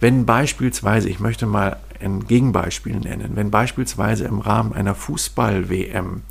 Wenn 0.00 0.26
beispielsweise, 0.26 1.08
ich 1.08 1.18
möchte 1.18 1.46
mal 1.46 1.78
ein 2.00 2.26
Gegenbeispiel 2.26 2.96
nennen, 2.96 3.32
wenn 3.34 3.50
beispielsweise 3.50 4.24
im 4.24 4.40
Rahmen 4.40 4.74
einer 4.74 4.94
Fußball-WM 4.94 6.22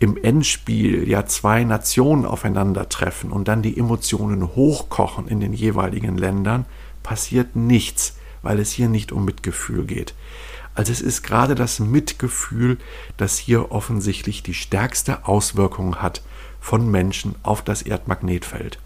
im 0.00 0.16
Endspiel 0.16 1.08
ja 1.08 1.26
zwei 1.26 1.62
Nationen 1.62 2.24
aufeinandertreffen 2.24 3.30
und 3.30 3.48
dann 3.48 3.62
die 3.62 3.78
Emotionen 3.78 4.56
hochkochen 4.56 5.28
in 5.28 5.40
den 5.40 5.52
jeweiligen 5.52 6.16
Ländern, 6.16 6.64
passiert 7.02 7.54
nichts, 7.54 8.16
weil 8.42 8.58
es 8.58 8.72
hier 8.72 8.88
nicht 8.88 9.12
um 9.12 9.26
Mitgefühl 9.26 9.84
geht. 9.84 10.14
Also 10.74 10.90
es 10.90 11.02
ist 11.02 11.22
gerade 11.22 11.54
das 11.54 11.80
Mitgefühl, 11.80 12.78
das 13.18 13.36
hier 13.36 13.72
offensichtlich 13.72 14.42
die 14.42 14.54
stärkste 14.54 15.26
Auswirkung 15.26 15.96
hat 15.96 16.22
von 16.60 16.90
Menschen 16.90 17.34
auf 17.42 17.62
das 17.62 17.82
Erdmagnetfeld. 17.82 18.78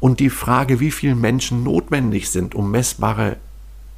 Und 0.00 0.20
die 0.20 0.30
Frage, 0.30 0.80
wie 0.80 0.90
viele 0.90 1.16
Menschen 1.16 1.64
notwendig 1.64 2.30
sind, 2.30 2.54
um 2.54 2.70
messbare 2.70 3.36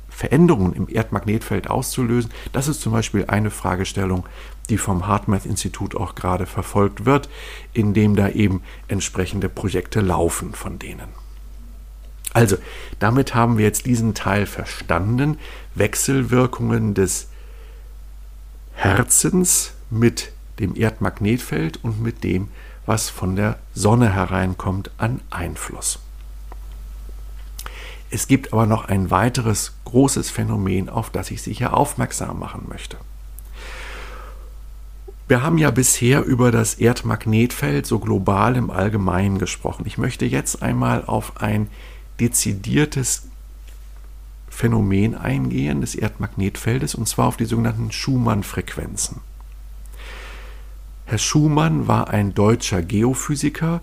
Veränderungen 0.08 0.72
im 0.72 0.88
Erdmagnetfeld 0.88 1.70
auszulösen, 1.70 2.32
das 2.52 2.66
ist 2.66 2.80
zum 2.80 2.92
Beispiel 2.92 3.26
eine 3.28 3.50
Fragestellung, 3.50 4.24
die 4.68 4.78
vom 4.78 5.06
HeartMath-Institut 5.06 5.94
auch 5.94 6.14
gerade 6.14 6.46
verfolgt 6.46 7.04
wird, 7.04 7.28
indem 7.72 8.16
da 8.16 8.28
eben 8.28 8.62
entsprechende 8.88 9.48
Projekte 9.48 10.00
laufen 10.00 10.52
von 10.52 10.78
denen. 10.78 11.08
Also, 12.34 12.56
damit 12.98 13.34
haben 13.34 13.58
wir 13.58 13.64
jetzt 13.64 13.86
diesen 13.86 14.14
Teil 14.14 14.46
verstanden. 14.46 15.38
Wechselwirkungen 15.74 16.94
des 16.94 17.28
Herzens 18.74 19.72
mit 19.90 20.32
dem 20.58 20.76
Erdmagnetfeld 20.76 21.82
und 21.82 22.02
mit 22.02 22.22
dem 22.24 22.48
was 22.88 23.10
von 23.10 23.36
der 23.36 23.58
Sonne 23.74 24.14
hereinkommt 24.14 24.90
an 24.96 25.20
Einfluss. 25.28 25.98
Es 28.10 28.26
gibt 28.26 28.54
aber 28.54 28.64
noch 28.64 28.86
ein 28.86 29.10
weiteres 29.10 29.74
großes 29.84 30.30
Phänomen, 30.30 30.88
auf 30.88 31.10
das 31.10 31.30
ich 31.30 31.42
Sie 31.42 31.52
hier 31.52 31.76
aufmerksam 31.76 32.38
machen 32.38 32.64
möchte. 32.66 32.96
Wir 35.28 35.42
haben 35.42 35.58
ja 35.58 35.70
bisher 35.70 36.24
über 36.24 36.50
das 36.50 36.74
Erdmagnetfeld 36.74 37.84
so 37.86 37.98
global 37.98 38.56
im 38.56 38.70
Allgemeinen 38.70 39.38
gesprochen. 39.38 39.84
Ich 39.86 39.98
möchte 39.98 40.24
jetzt 40.24 40.62
einmal 40.62 41.04
auf 41.04 41.42
ein 41.42 41.68
dezidiertes 42.18 43.28
Phänomen 44.48 45.14
eingehen 45.14 45.82
des 45.82 45.94
Erdmagnetfeldes, 45.94 46.94
und 46.94 47.06
zwar 47.06 47.26
auf 47.26 47.36
die 47.36 47.44
sogenannten 47.44 47.92
Schumann-Frequenzen. 47.92 49.20
Herr 51.04 51.18
Schumann 51.18 51.86
war 51.86 52.08
ein 52.08 52.34
deutscher 52.34 52.80
Geophysiker, 52.80 53.82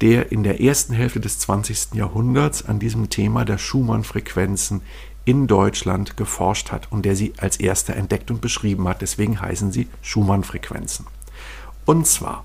der 0.00 0.32
in 0.32 0.42
der 0.42 0.60
ersten 0.60 0.94
Hälfte 0.94 1.20
des 1.20 1.38
20. 1.38 1.94
Jahrhunderts 1.94 2.64
an 2.64 2.80
diesem 2.80 3.08
Thema 3.08 3.44
der 3.44 3.58
Schumann-Frequenzen 3.58 4.82
in 5.24 5.46
Deutschland 5.46 6.16
geforscht 6.16 6.72
hat 6.72 6.90
und 6.90 7.04
der 7.04 7.16
sie 7.16 7.32
als 7.38 7.58
erster 7.58 7.94
entdeckt 7.94 8.30
und 8.30 8.40
beschrieben 8.40 8.88
hat. 8.88 9.02
Deswegen 9.02 9.40
heißen 9.40 9.72
sie 9.72 9.88
Schumann-Frequenzen. 10.02 11.06
Und 11.84 12.06
zwar 12.06 12.44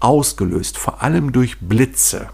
ausgelöst 0.00 0.78
vor 0.78 1.02
allem 1.02 1.32
durch 1.32 1.60
Blitze 1.60 2.28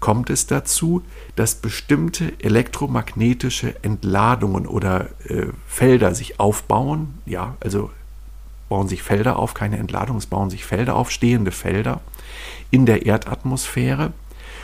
kommt 0.00 0.30
es 0.30 0.46
dazu, 0.46 1.02
dass 1.36 1.56
bestimmte 1.56 2.32
elektromagnetische 2.40 3.84
Entladungen 3.84 4.66
oder 4.66 5.10
äh, 5.28 5.48
Felder 5.66 6.14
sich 6.14 6.40
aufbauen. 6.40 7.18
Ja, 7.26 7.56
also 7.60 7.90
bauen 8.70 8.88
sich 8.88 9.02
Felder 9.02 9.38
auf, 9.38 9.52
keine 9.52 9.76
Entladung, 9.76 10.16
es 10.16 10.26
bauen 10.26 10.48
sich 10.48 10.64
Felder 10.64 10.96
auf, 10.96 11.10
stehende 11.10 11.50
Felder 11.50 12.00
in 12.70 12.86
der 12.86 13.04
Erdatmosphäre. 13.04 14.12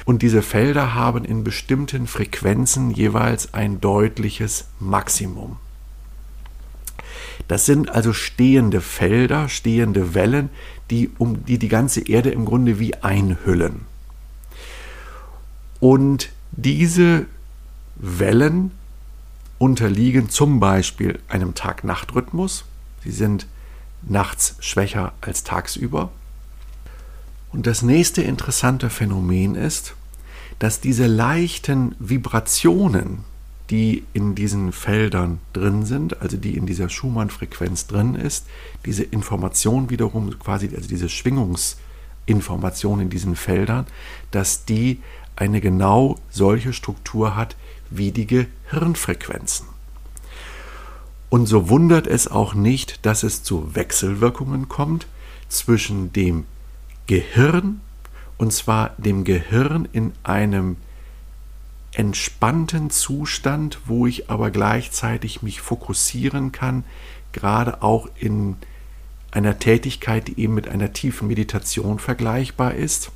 Und 0.06 0.22
diese 0.22 0.40
Felder 0.40 0.94
haben 0.94 1.24
in 1.24 1.42
bestimmten 1.42 2.06
Frequenzen 2.06 2.92
jeweils 2.92 3.52
ein 3.54 3.80
deutliches 3.80 4.66
Maximum. 4.78 5.56
Das 7.48 7.66
sind 7.66 7.90
also 7.90 8.12
stehende 8.12 8.80
Felder, 8.80 9.48
stehende 9.48 10.14
Wellen, 10.14 10.48
die 10.90 11.10
um 11.18 11.44
die 11.44 11.58
die 11.58 11.68
ganze 11.68 12.08
Erde 12.08 12.30
im 12.30 12.44
Grunde 12.44 12.78
wie 12.78 12.94
einhüllen. 12.94 13.80
Und 15.80 16.30
diese 16.52 17.26
Wellen 17.96 18.70
unterliegen 19.58 20.30
zum 20.30 20.60
Beispiel 20.60 21.18
einem 21.28 21.54
Tag-Nacht-Rhythmus. 21.54 22.64
Sie 23.02 23.10
sind 23.10 23.48
nachts 24.02 24.54
schwächer 24.60 25.14
als 25.20 25.42
tagsüber. 25.42 26.10
Und 27.52 27.66
das 27.66 27.82
nächste 27.82 28.22
interessante 28.22 28.88
Phänomen 28.88 29.54
ist, 29.56 29.95
dass 30.58 30.80
diese 30.80 31.06
leichten 31.06 31.94
Vibrationen, 31.98 33.24
die 33.70 34.04
in 34.12 34.34
diesen 34.34 34.72
Feldern 34.72 35.38
drin 35.52 35.84
sind, 35.84 36.20
also 36.22 36.36
die 36.36 36.56
in 36.56 36.66
dieser 36.66 36.88
Schumann-Frequenz 36.88 37.86
drin 37.86 38.14
ist, 38.14 38.46
diese 38.84 39.02
Information 39.02 39.90
wiederum 39.90 40.38
quasi, 40.38 40.70
also 40.74 40.88
diese 40.88 41.08
Schwingungsinformation 41.08 43.00
in 43.00 43.10
diesen 43.10 43.36
Feldern, 43.36 43.86
dass 44.30 44.64
die 44.64 45.00
eine 45.34 45.60
genau 45.60 46.16
solche 46.30 46.72
Struktur 46.72 47.36
hat 47.36 47.56
wie 47.90 48.12
die 48.12 48.26
Gehirnfrequenzen. 48.26 49.66
Und 51.28 51.46
so 51.46 51.68
wundert 51.68 52.06
es 52.06 52.28
auch 52.28 52.54
nicht, 52.54 53.04
dass 53.04 53.22
es 53.22 53.42
zu 53.42 53.74
Wechselwirkungen 53.74 54.68
kommt 54.68 55.06
zwischen 55.48 56.12
dem 56.12 56.44
Gehirn, 57.06 57.80
und 58.38 58.52
zwar 58.52 58.94
dem 58.98 59.24
Gehirn 59.24 59.88
in 59.92 60.12
einem 60.22 60.76
entspannten 61.92 62.90
Zustand, 62.90 63.78
wo 63.86 64.06
ich 64.06 64.28
aber 64.28 64.50
gleichzeitig 64.50 65.42
mich 65.42 65.60
fokussieren 65.60 66.52
kann, 66.52 66.84
gerade 67.32 67.82
auch 67.82 68.08
in 68.16 68.56
einer 69.30 69.58
Tätigkeit, 69.58 70.28
die 70.28 70.40
eben 70.40 70.54
mit 70.54 70.68
einer 70.68 70.92
tiefen 70.92 71.28
Meditation 71.28 71.98
vergleichbar 71.98 72.74
ist, 72.74 73.10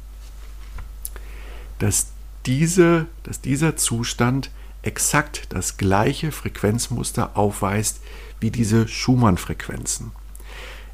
dass, 1.79 2.09
diese, 2.47 3.07
dass 3.23 3.41
dieser 3.41 3.77
Zustand 3.77 4.51
exakt 4.83 5.47
das 5.51 5.77
gleiche 5.77 6.33
Frequenzmuster 6.33 7.37
aufweist 7.37 8.01
wie 8.41 8.51
diese 8.51 8.89
Schumann-Frequenzen. 8.89 10.13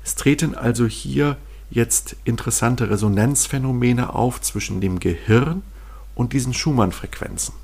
Es 0.04 0.16
treten 0.16 0.54
also 0.54 0.87
hier 0.87 1.37
jetzt 1.70 2.16
interessante 2.25 2.90
Resonanzphänomene 2.90 4.14
auf 4.14 4.40
zwischen 4.40 4.80
dem 4.80 5.00
Gehirn 5.00 5.62
und 6.14 6.32
diesen 6.32 6.54
Schumann-Frequenzen. 6.54 7.54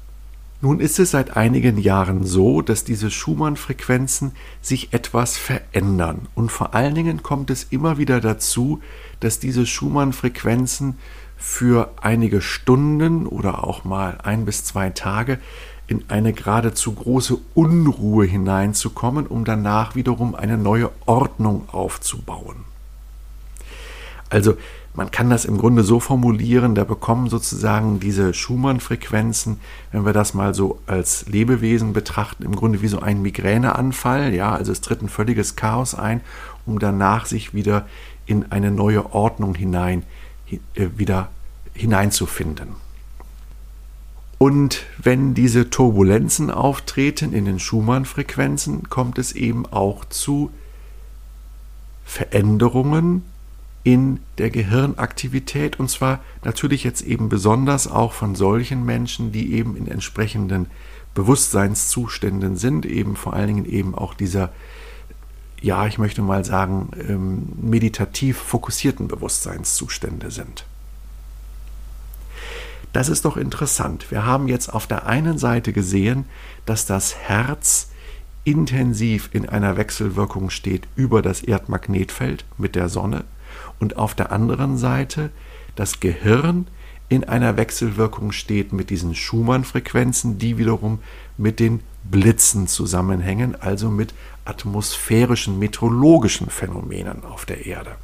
Nun 0.61 0.79
ist 0.79 1.01
es 1.01 1.11
seit 1.11 1.37
einigen 1.37 1.77
Jahren 1.77 2.25
so, 2.25 2.63
dass 2.63 2.85
diese 2.85 3.11
Schumann-Frequenzen 3.11 4.31
sich 4.61 4.93
etwas 4.93 5.37
verändern. 5.37 6.29
Und 6.37 6.53
vor 6.53 6.73
allen 6.73 6.95
Dingen 6.95 7.25
kommt 7.25 7.51
es 7.51 7.65
immer 7.65 7.99
wieder 7.99 8.21
dazu, 8.21 8.81
dass 9.19 9.41
diese 9.41 9.67
Schumann-Frequenzen 9.67 10.99
für 11.37 11.91
einige 12.01 12.41
Stunden 12.41 13.27
oder 13.27 13.65
auch 13.65 13.83
mal 13.83 14.19
ein 14.23 14.45
bis 14.45 14.65
zwei 14.65 14.91
Tage 14.91 15.41
in 15.89 16.05
eine 16.09 16.33
geradezu 16.33 16.93
große 16.93 17.39
Unruhe 17.55 18.25
hineinzukommen, 18.25 19.27
um 19.27 19.45
danach 19.45 19.97
wiederum 19.97 20.37
eine 20.37 20.57
neue 20.57 20.91
Ordnung 21.07 21.69
aufzubauen. 21.71 22.65
Also 24.33 24.57
man 24.95 25.11
kann 25.11 25.29
das 25.29 25.45
im 25.45 25.59
Grunde 25.59 25.85
so 25.85 26.01
formulieren, 26.01 26.75
da 26.75 26.85
bekommen 26.85 27.29
sozusagen 27.29 28.01
diese 28.01 28.33
Schumann-Frequenzen, 28.33 29.61
wenn 29.91 30.07
wir 30.07 30.15
das 30.15 30.33
mal 30.33 30.55
so 30.55 30.81
als 30.87 31.27
Lebewesen 31.29 31.93
betrachten, 31.93 32.43
im 32.43 32.57
Grunde 32.57 32.81
wie 32.81 32.89
so 32.89 33.01
ein 33.01 33.21
Migräneanfall. 33.21 34.33
Ja, 34.33 34.55
also 34.55 34.73
es 34.73 34.81
tritt 34.81 35.03
ein 35.03 35.11
völliges 35.11 35.55
Chaos 35.55 35.95
ein, 35.95 36.23
um 36.65 36.79
danach 36.79 37.27
sich 37.27 37.53
wieder 37.53 37.87
in 38.25 38.51
eine 38.51 38.71
neue 38.71 39.13
Ordnung 39.13 39.55
hinein, 39.55 40.03
äh, 40.51 40.89
wieder 40.97 41.29
hineinzufinden. 41.75 42.69
Und 44.39 44.87
wenn 44.97 45.35
diese 45.35 45.69
Turbulenzen 45.69 46.51
auftreten 46.51 47.35
in 47.35 47.45
den 47.45 47.59
Schumann-Frequenzen, 47.59 48.89
kommt 48.89 49.19
es 49.19 49.33
eben 49.33 49.67
auch 49.67 50.07
zu 50.07 50.51
Veränderungen 52.07 53.25
in 53.85 54.21
der 54.39 54.51
Gehirnaktivität 54.51 55.81
und 55.81 55.91
zwar 55.91 56.21
natürlich 56.45 56.85
jetzt 56.85 57.03
eben 57.03 57.29
besonders 57.29 57.89
auch 57.89 58.13
von 58.13 58.35
solchen 58.35 58.85
Menschen, 58.85 59.33
die 59.33 59.55
eben 59.55 59.77
in 59.77 59.89
entsprechenden 59.89 60.67
Bewusstseinszuständen 61.15 62.57
sind, 62.57 62.87
eben 62.87 63.17
vor 63.17 63.35
allen 63.35 63.49
Dingen 63.49 63.65
eben 63.65 63.95
auch 63.95 64.15
dieser, 64.15 64.51
ja, 65.61 65.87
ich 65.87 65.99
möchte 65.99 66.23
mal 66.23 66.45
sagen, 66.45 66.91
ähm, 67.09 67.49
meditativ 67.61 68.39
fokussierten 68.39 69.09
Bewusstseinszustände 69.09 70.31
sind. 70.31 70.65
Das 72.93 73.09
ist 73.09 73.25
doch 73.25 73.37
interessant. 73.37 74.11
Wir 74.11 74.25
haben 74.25 74.49
jetzt 74.49 74.73
auf 74.73 74.87
der 74.87 75.07
einen 75.07 75.39
Seite 75.39 75.73
gesehen, 75.73 76.27
dass 76.67 76.87
das 76.87 77.17
Herz 77.17 77.89
intensiv 78.45 79.31
in 79.33 79.49
einer 79.49 79.77
Wechselwirkung 79.77 80.51
steht 80.51 80.87
über 80.95 81.23
das 81.23 81.43
Erdmagnetfeld 81.43 82.45
mit 82.59 82.75
der 82.75 82.89
Sonne 82.89 83.25
und 83.83 83.97
auf 83.97 84.15
der 84.15 84.31
anderen 84.31 84.79
Seite 84.79 85.31
das 85.75 85.99
Gehirn 85.99 86.69
in 87.09 87.25
einer 87.25 87.57
Wechselwirkung 87.57 88.31
steht 88.31 88.73
mit 88.73 88.91
diesen 88.91 89.17
Schumann-Frequenzen, 89.17 90.39
die 90.39 90.57
wiederum 90.57 91.01
mit 91.37 91.59
den 91.59 91.81
Blitzen 92.05 92.69
zusammenhängen, 92.69 93.61
also 93.61 93.91
mit 93.91 94.15
atmosphärischen, 94.45 95.59
meteorologischen 95.59 96.49
Phänomenen 96.49 97.25
auf 97.25 97.45
der 97.45 97.67
Erde. 97.67 97.97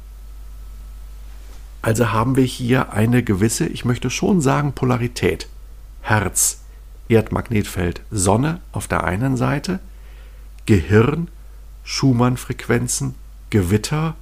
Also 1.81 2.11
haben 2.11 2.35
wir 2.35 2.43
hier 2.43 2.91
eine 2.91 3.23
gewisse, 3.23 3.65
ich 3.65 3.85
möchte 3.85 4.09
schon 4.09 4.41
sagen, 4.41 4.73
Polarität. 4.73 5.47
Herz, 6.01 6.59
Erdmagnetfeld, 7.07 8.01
Sonne 8.11 8.59
auf 8.73 8.89
der 8.89 9.05
einen 9.05 9.37
Seite, 9.37 9.79
Gehirn, 10.65 11.29
Schumann-Frequenzen, 11.85 13.15
Gewitter, 13.49 14.15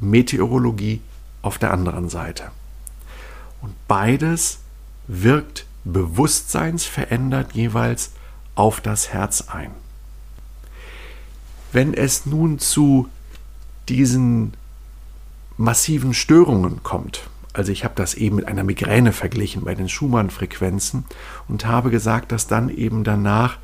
Meteorologie 0.00 1.00
auf 1.42 1.58
der 1.58 1.72
anderen 1.72 2.08
Seite. 2.08 2.50
Und 3.62 3.74
beides 3.88 4.60
wirkt 5.06 5.66
bewusstseinsverändert 5.84 7.52
jeweils 7.52 8.12
auf 8.54 8.80
das 8.80 9.12
Herz 9.12 9.48
ein. 9.48 9.70
Wenn 11.72 11.94
es 11.94 12.26
nun 12.26 12.58
zu 12.58 13.08
diesen 13.88 14.54
massiven 15.56 16.14
Störungen 16.14 16.82
kommt, 16.82 17.28
also 17.52 17.72
ich 17.72 17.84
habe 17.84 17.94
das 17.96 18.14
eben 18.14 18.36
mit 18.36 18.48
einer 18.48 18.64
Migräne 18.64 19.12
verglichen 19.12 19.64
bei 19.64 19.74
den 19.74 19.88
Schumann-Frequenzen 19.88 21.04
und 21.48 21.66
habe 21.66 21.90
gesagt, 21.90 22.32
dass 22.32 22.46
dann 22.46 22.68
eben 22.68 23.02
danach 23.04 23.58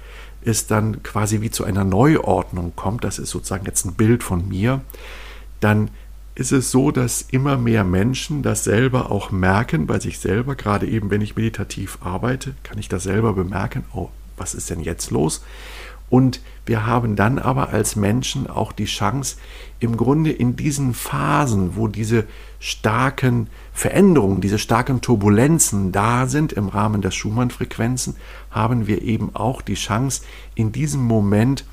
es 0.45 0.67
dann 0.67 1.03
quasi 1.03 1.41
wie 1.41 1.51
zu 1.51 1.65
einer 1.65 1.85
Neuordnung 1.85 2.73
kommt, 2.77 3.05
das 3.05 3.19
ist 3.19 3.31
sozusagen 3.31 3.67
jetzt 3.67 3.85
ein 3.85 3.95
Bild 3.95 4.23
von 4.23 4.49
mir, 4.49 4.81
dann 5.61 5.91
ist 6.37 6.53
es 6.53 6.71
so, 6.71 6.91
dass 6.91 7.23
immer 7.23 7.57
mehr 7.57 7.83
Menschen 7.83 8.43
das 8.43 8.63
selber 8.63 9.11
auch 9.11 9.31
merken 9.31 9.87
bei 9.87 9.99
sich 9.99 10.19
selber. 10.19 10.55
Gerade 10.55 10.87
eben, 10.87 11.11
wenn 11.11 11.23
ich 11.23 11.35
meditativ 11.35 11.99
arbeite, 12.03 12.55
kann 12.63 12.79
ich 12.79 12.91
das 12.91 13.05
selber 13.05 13.33
bemerken. 13.33 13.85
Oh, 13.95 14.11
was 14.37 14.55
ist 14.55 14.69
denn 14.69 14.81
jetzt 14.81 15.11
los? 15.11 15.43
Und 16.11 16.41
wir 16.67 16.85
haben 16.87 17.17
dann 17.17 17.39
aber 17.39 17.71
als 17.71 17.97
Menschen 17.97 18.49
auch 18.49 18.73
die 18.73 18.85
Chance, 18.85 19.39
im 19.81 19.97
Grunde 19.97 20.31
in 20.31 20.57
diesen 20.57 20.93
Phasen, 20.93 21.75
wo 21.75 21.89
diese 21.89 22.25
starken 22.61 23.49
Veränderungen, 23.73 24.43
diese 24.43 24.59
starken 24.59 25.01
Turbulenzen 25.01 25.91
da 25.91 26.27
sind 26.27 26.53
im 26.53 26.69
Rahmen 26.69 27.01
der 27.01 27.11
Schumann-Frequenzen, 27.13 28.15
haben 28.51 28.87
wir 28.87 29.03
eben 29.03 29.35
auch 29.35 29.63
die 29.63 29.75
Chance, 29.75 30.23
in 30.55 30.71
diesem 30.71 31.03
Moment 31.03 31.65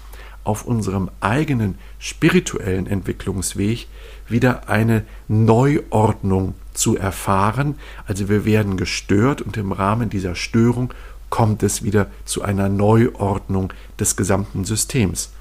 auf 0.44 0.66
unserem 0.66 1.10
eigenen 1.22 1.78
spirituellen 2.00 2.88
Entwicklungsweg 2.88 3.88
wieder 4.34 4.68
eine 4.68 5.06
Neuordnung 5.30 6.56
zu 6.74 6.98
erfahren. 6.98 7.76
Also 8.06 8.28
wir 8.28 8.44
werden 8.44 8.76
gestört 8.76 9.42
und 9.42 9.56
im 9.56 9.72
Rahmen 9.72 10.10
dieser 10.10 10.36
Störung 10.36 10.94
kommt 11.30 11.64
es 11.64 11.84
wieder 11.84 12.08
zu 12.26 12.42
einer 12.42 12.68
Neuordnung 12.68 13.72
des 13.98 14.18
gesamten 14.18 14.66
Systems. 14.66 15.32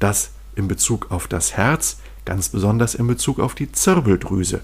Das 0.00 0.32
in 0.56 0.66
Bezug 0.66 1.10
auf 1.10 1.28
das 1.28 1.56
Herz, 1.56 1.98
ganz 2.24 2.48
besonders 2.48 2.94
in 2.94 3.06
Bezug 3.06 3.38
auf 3.38 3.54
die 3.54 3.70
Zirbeldrüse. 3.70 4.60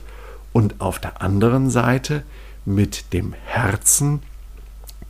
Und 0.53 0.81
auf 0.81 0.99
der 0.99 1.23
anderen 1.23 1.71
Seite 1.71 2.25
mit 2.65 3.13
dem 3.13 3.35
Herzen 3.45 4.21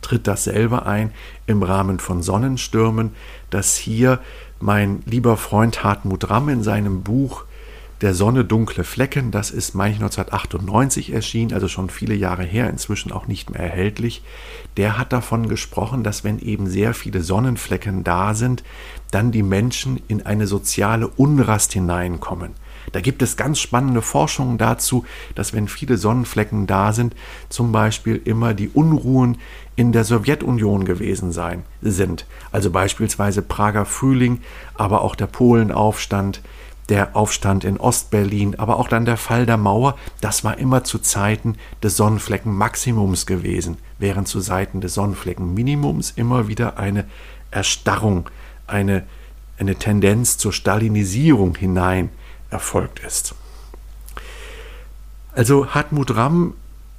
tritt 0.01 0.27
dasselbe 0.27 0.85
ein 0.85 1.11
im 1.47 1.63
Rahmen 1.63 1.99
von 1.99 2.21
Sonnenstürmen, 2.21 3.11
dass 3.49 3.75
hier 3.75 4.19
mein 4.59 5.01
lieber 5.05 5.37
Freund 5.37 5.83
Hartmut 5.83 6.29
Ramm 6.29 6.49
in 6.49 6.63
seinem 6.63 7.03
Buch 7.03 7.45
Der 8.01 8.15
Sonne 8.15 8.43
dunkle 8.43 8.83
Flecken, 8.83 9.29
das 9.29 9.51
ist, 9.51 9.75
meine 9.75 9.93
ich, 9.93 10.01
1998 10.01 11.13
erschienen, 11.13 11.53
also 11.53 11.67
schon 11.67 11.91
viele 11.91 12.15
Jahre 12.15 12.41
her, 12.43 12.67
inzwischen 12.67 13.11
auch 13.11 13.27
nicht 13.27 13.51
mehr 13.51 13.59
erhältlich, 13.59 14.23
der 14.75 14.97
hat 14.97 15.13
davon 15.13 15.47
gesprochen, 15.47 16.03
dass 16.03 16.23
wenn 16.23 16.39
eben 16.39 16.67
sehr 16.67 16.95
viele 16.95 17.21
Sonnenflecken 17.21 18.03
da 18.03 18.33
sind, 18.33 18.63
dann 19.11 19.31
die 19.31 19.43
Menschen 19.43 20.01
in 20.07 20.25
eine 20.25 20.47
soziale 20.47 21.07
Unrast 21.09 21.73
hineinkommen. 21.73 22.53
Da 22.91 23.01
gibt 23.01 23.21
es 23.21 23.37
ganz 23.37 23.59
spannende 23.59 24.01
Forschungen 24.01 24.57
dazu, 24.57 25.05
dass 25.35 25.53
wenn 25.53 25.67
viele 25.67 25.97
Sonnenflecken 25.97 26.65
da 26.65 26.93
sind, 26.93 27.15
zum 27.49 27.71
Beispiel 27.71 28.19
immer 28.25 28.55
die 28.55 28.69
Unruhen 28.69 29.37
in 29.75 29.91
der 29.91 30.05
Sowjetunion 30.05 30.85
gewesen 30.85 31.31
sein 31.31 31.63
sind. 31.83 32.25
Also 32.51 32.71
beispielsweise 32.71 33.43
Prager 33.43 33.85
Frühling, 33.85 34.41
aber 34.73 35.03
auch 35.03 35.15
der 35.15 35.27
Polenaufstand, 35.27 36.41
der 36.91 37.15
Aufstand 37.15 37.63
in 37.63 37.77
Ostberlin, 37.77 38.59
aber 38.59 38.77
auch 38.77 38.89
dann 38.89 39.05
der 39.05 39.15
Fall 39.15 39.45
der 39.45 39.55
Mauer, 39.55 39.97
das 40.19 40.43
war 40.43 40.57
immer 40.57 40.83
zu 40.83 40.99
Zeiten 40.99 41.55
des 41.81 41.95
Sonnenfleckenmaximums 41.95 43.25
gewesen, 43.25 43.77
während 43.97 44.27
zu 44.27 44.41
Zeiten 44.41 44.81
des 44.81 44.95
Sonnenfleckenminimums 44.95 46.11
immer 46.17 46.49
wieder 46.49 46.77
eine 46.77 47.05
Erstarrung, 47.49 48.29
eine, 48.67 49.03
eine 49.57 49.75
Tendenz 49.75 50.37
zur 50.37 50.51
Stalinisierung 50.51 51.55
hinein 51.55 52.09
erfolgt 52.49 52.99
ist. 52.99 53.35
Also 55.33 55.67
Hartmut 55.67 56.13
Ramm 56.17 56.55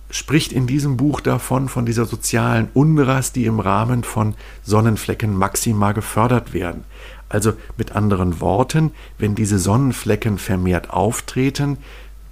spricht 0.08 0.52
in 0.52 0.66
diesem 0.66 0.96
Buch 0.96 1.20
davon, 1.20 1.68
von 1.68 1.84
dieser 1.84 2.06
sozialen 2.06 2.70
Unrast, 2.72 3.36
die 3.36 3.44
im 3.44 3.60
Rahmen 3.60 4.04
von 4.04 4.34
Sonnenflecken 4.62 5.36
Maxima 5.36 5.92
gefördert 5.92 6.54
werden. 6.54 6.84
Also 7.32 7.54
mit 7.78 7.96
anderen 7.96 8.40
Worten, 8.42 8.92
wenn 9.16 9.34
diese 9.34 9.58
Sonnenflecken 9.58 10.36
vermehrt 10.36 10.90
auftreten, 10.90 11.78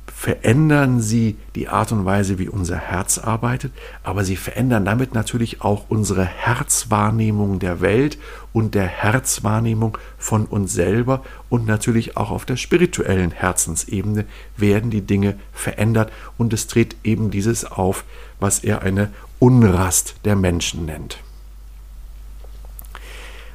verändern 0.06 1.00
sie 1.00 1.38
die 1.54 1.68
Art 1.68 1.92
und 1.92 2.04
Weise, 2.04 2.38
wie 2.38 2.50
unser 2.50 2.76
Herz 2.76 3.16
arbeitet, 3.16 3.72
aber 4.02 4.24
sie 4.24 4.36
verändern 4.36 4.84
damit 4.84 5.14
natürlich 5.14 5.62
auch 5.62 5.86
unsere 5.88 6.26
Herzwahrnehmung 6.26 7.60
der 7.60 7.80
Welt 7.80 8.18
und 8.52 8.74
der 8.74 8.86
Herzwahrnehmung 8.86 9.96
von 10.18 10.44
uns 10.44 10.74
selber 10.74 11.22
und 11.48 11.66
natürlich 11.66 12.18
auch 12.18 12.30
auf 12.30 12.44
der 12.44 12.56
spirituellen 12.56 13.30
Herzensebene 13.30 14.26
werden 14.58 14.90
die 14.90 15.06
Dinge 15.06 15.36
verändert 15.54 16.12
und 16.36 16.52
es 16.52 16.66
tritt 16.66 16.96
eben 17.02 17.30
dieses 17.30 17.64
auf, 17.64 18.04
was 18.38 18.58
er 18.58 18.82
eine 18.82 19.08
Unrast 19.38 20.16
der 20.26 20.36
Menschen 20.36 20.84
nennt. 20.84 21.20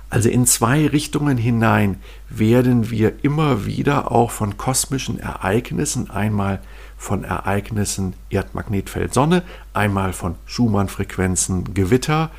Also 0.09 0.29
in 0.29 0.45
zwei 0.45 0.87
Richtungen 0.87 1.37
hinein 1.37 1.97
werden 2.29 2.89
wir 2.89 3.23
immer 3.23 3.65
wieder 3.65 4.11
auch 4.11 4.31
von 4.31 4.55
kosmischen 4.57 5.19
Ereignissen, 5.19 6.09
einmal 6.09 6.61
von 6.97 7.23
Ereignissen 7.23 8.13
Erdmagnetfeld 8.29 9.13
Sonne, 9.13 9.43
einmal 9.73 10.13
von 10.13 10.35
Schumann-Frequenzen 10.45 11.73
Gewitter, 11.73 12.31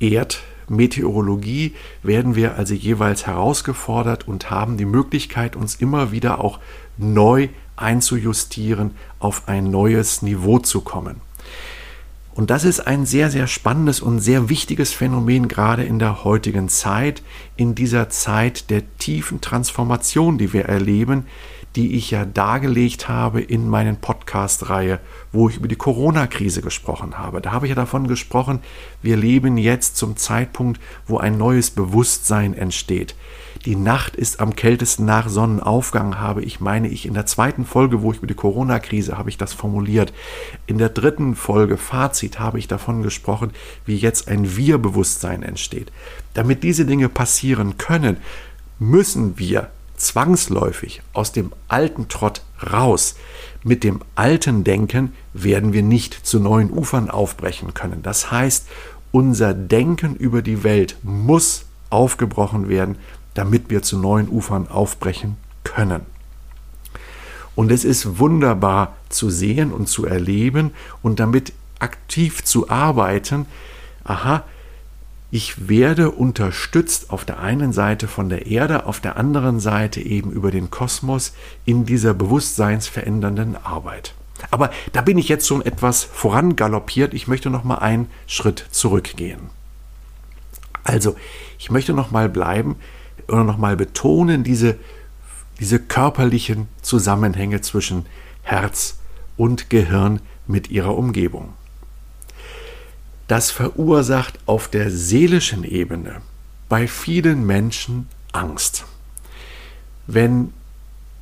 Erdmeteorologie, 0.00 1.74
werden 2.02 2.36
wir 2.36 2.56
also 2.56 2.74
jeweils 2.74 3.26
herausgefordert 3.26 4.28
und 4.28 4.50
haben 4.50 4.76
die 4.76 4.84
Möglichkeit, 4.84 5.56
uns 5.56 5.74
immer 5.74 6.12
wieder 6.12 6.40
auch 6.42 6.60
neu 6.96 7.48
einzujustieren, 7.76 8.92
auf 9.18 9.48
ein 9.48 9.70
neues 9.70 10.22
Niveau 10.22 10.58
zu 10.58 10.80
kommen. 10.80 11.25
Und 12.36 12.50
das 12.50 12.64
ist 12.64 12.80
ein 12.80 13.06
sehr, 13.06 13.30
sehr 13.30 13.46
spannendes 13.46 14.00
und 14.00 14.20
sehr 14.20 14.50
wichtiges 14.50 14.92
Phänomen 14.92 15.48
gerade 15.48 15.84
in 15.84 15.98
der 15.98 16.22
heutigen 16.22 16.68
Zeit, 16.68 17.22
in 17.56 17.74
dieser 17.74 18.10
Zeit 18.10 18.68
der 18.68 18.82
tiefen 18.98 19.40
Transformation, 19.40 20.36
die 20.36 20.52
wir 20.52 20.66
erleben, 20.66 21.24
die 21.76 21.96
ich 21.96 22.10
ja 22.10 22.26
dargelegt 22.26 23.08
habe 23.08 23.40
in 23.40 23.66
meinen 23.66 23.96
Podcast-Reihe, 23.96 25.00
wo 25.32 25.48
ich 25.48 25.56
über 25.56 25.66
die 25.66 25.76
Corona-Krise 25.76 26.60
gesprochen 26.60 27.16
habe. 27.16 27.40
Da 27.40 27.52
habe 27.52 27.64
ich 27.64 27.70
ja 27.70 27.74
davon 27.74 28.06
gesprochen, 28.06 28.60
wir 29.00 29.16
leben 29.16 29.56
jetzt 29.56 29.96
zum 29.96 30.18
Zeitpunkt, 30.18 30.78
wo 31.06 31.16
ein 31.16 31.38
neues 31.38 31.70
Bewusstsein 31.70 32.52
entsteht. 32.52 33.14
Die 33.66 33.74
Nacht 33.74 34.14
ist 34.14 34.38
am 34.38 34.54
kältesten 34.54 35.06
nach 35.06 35.28
Sonnenaufgang, 35.28 36.20
habe 36.20 36.40
ich, 36.40 36.60
meine 36.60 36.86
ich, 36.86 37.04
in 37.04 37.14
der 37.14 37.26
zweiten 37.26 37.66
Folge, 37.66 38.00
wo 38.00 38.12
ich 38.12 38.18
über 38.18 38.28
die 38.28 38.34
Corona-Krise 38.34 39.18
habe 39.18 39.28
ich 39.28 39.38
das 39.38 39.54
formuliert. 39.54 40.12
In 40.68 40.78
der 40.78 40.88
dritten 40.88 41.34
Folge, 41.34 41.76
Fazit, 41.76 42.38
habe 42.38 42.60
ich 42.60 42.68
davon 42.68 43.02
gesprochen, 43.02 43.50
wie 43.84 43.96
jetzt 43.96 44.28
ein 44.28 44.56
Wir-Bewusstsein 44.56 45.42
entsteht. 45.42 45.90
Damit 46.32 46.62
diese 46.62 46.86
Dinge 46.86 47.08
passieren 47.08 47.76
können, 47.76 48.18
müssen 48.78 49.36
wir 49.36 49.72
zwangsläufig 49.96 51.02
aus 51.12 51.32
dem 51.32 51.52
alten 51.66 52.06
Trott 52.06 52.42
raus. 52.72 53.16
Mit 53.64 53.82
dem 53.82 54.00
alten 54.14 54.62
Denken 54.62 55.12
werden 55.32 55.72
wir 55.72 55.82
nicht 55.82 56.24
zu 56.24 56.38
neuen 56.38 56.70
Ufern 56.70 57.10
aufbrechen 57.10 57.74
können. 57.74 58.04
Das 58.04 58.30
heißt, 58.30 58.68
unser 59.10 59.54
Denken 59.54 60.14
über 60.14 60.40
die 60.40 60.62
Welt 60.62 60.98
muss 61.02 61.64
aufgebrochen 61.90 62.68
werden, 62.68 62.96
damit 63.36 63.70
wir 63.70 63.82
zu 63.82 63.98
neuen 63.98 64.28
Ufern 64.28 64.68
aufbrechen 64.68 65.36
können. 65.64 66.02
Und 67.54 67.72
es 67.72 67.84
ist 67.84 68.18
wunderbar 68.18 68.96
zu 69.08 69.30
sehen 69.30 69.72
und 69.72 69.88
zu 69.88 70.04
erleben 70.04 70.72
und 71.02 71.20
damit 71.20 71.52
aktiv 71.78 72.44
zu 72.44 72.68
arbeiten. 72.68 73.46
Aha, 74.04 74.44
ich 75.30 75.68
werde 75.68 76.10
unterstützt 76.10 77.10
auf 77.10 77.24
der 77.24 77.40
einen 77.40 77.72
Seite 77.72 78.08
von 78.08 78.28
der 78.28 78.46
Erde, 78.46 78.86
auf 78.86 79.00
der 79.00 79.16
anderen 79.16 79.58
Seite 79.58 80.00
eben 80.00 80.30
über 80.30 80.50
den 80.50 80.70
Kosmos 80.70 81.32
in 81.64 81.84
dieser 81.84 82.14
bewusstseinsverändernden 82.14 83.56
Arbeit. 83.56 84.14
Aber 84.50 84.70
da 84.92 85.00
bin 85.00 85.18
ich 85.18 85.28
jetzt 85.28 85.46
schon 85.46 85.64
etwas 85.64 86.04
vorangaloppiert. 86.04 87.14
Ich 87.14 87.26
möchte 87.26 87.50
noch 87.50 87.64
mal 87.64 87.78
einen 87.78 88.08
Schritt 88.26 88.66
zurückgehen. 88.70 89.40
Also, 90.84 91.16
ich 91.58 91.70
möchte 91.70 91.94
noch 91.94 92.10
mal 92.10 92.28
bleiben 92.28 92.76
oder 93.28 93.44
nochmal 93.44 93.76
betonen, 93.76 94.44
diese, 94.44 94.76
diese 95.60 95.78
körperlichen 95.78 96.68
Zusammenhänge 96.82 97.60
zwischen 97.60 98.06
Herz 98.42 98.98
und 99.36 99.70
Gehirn 99.70 100.20
mit 100.46 100.70
ihrer 100.70 100.96
Umgebung. 100.96 101.54
Das 103.28 103.50
verursacht 103.50 104.38
auf 104.46 104.68
der 104.68 104.90
seelischen 104.90 105.64
Ebene 105.64 106.20
bei 106.68 106.86
vielen 106.86 107.44
Menschen 107.44 108.08
Angst. 108.32 108.84
Wenn 110.06 110.52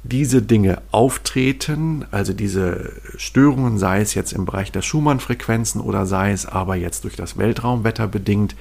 diese 0.04 0.42
Dinge 0.42 0.82
auftreten, 0.90 2.04
also 2.10 2.34
diese 2.34 2.92
Störungen, 3.16 3.78
sei 3.78 4.02
es 4.02 4.12
jetzt 4.12 4.32
im 4.32 4.44
Bereich 4.44 4.70
der 4.70 4.82
Schumann-Frequenzen 4.82 5.80
oder 5.80 6.04
sei 6.04 6.32
es 6.32 6.44
aber 6.44 6.76
jetzt 6.76 7.04
durch 7.04 7.16
das 7.16 7.38
Weltraumwetter 7.38 8.06
bedingt, 8.06 8.54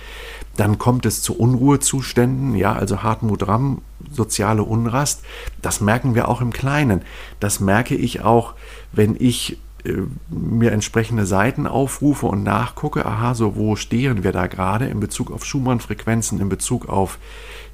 dann 0.55 0.77
kommt 0.77 1.05
es 1.05 1.21
zu 1.21 1.37
Unruhezuständen, 1.37 2.55
ja, 2.55 2.73
also 2.73 3.03
Hartmut 3.03 3.45
Ramm, 3.45 3.81
soziale 4.09 4.63
Unrast. 4.63 5.21
Das 5.61 5.81
merken 5.81 6.15
wir 6.15 6.29
auch 6.29 6.39
im 6.39 6.53
Kleinen. 6.53 7.01
Das 7.41 7.59
merke 7.59 7.95
ich 7.95 8.21
auch, 8.21 8.53
wenn 8.93 9.17
ich 9.19 9.57
mir 10.29 10.71
entsprechende 10.71 11.25
Seiten 11.25 11.67
aufrufe 11.67 12.27
und 12.27 12.43
nachgucke, 12.43 13.05
aha, 13.05 13.35
so 13.35 13.55
wo 13.55 13.75
stehen 13.75 14.23
wir 14.23 14.31
da 14.31 14.47
gerade 14.47 14.85
in 14.85 14.99
Bezug 14.99 15.31
auf 15.31 15.45
Schumann-Frequenzen, 15.45 16.39
in 16.39 16.49
Bezug 16.49 16.87
auf 16.87 17.17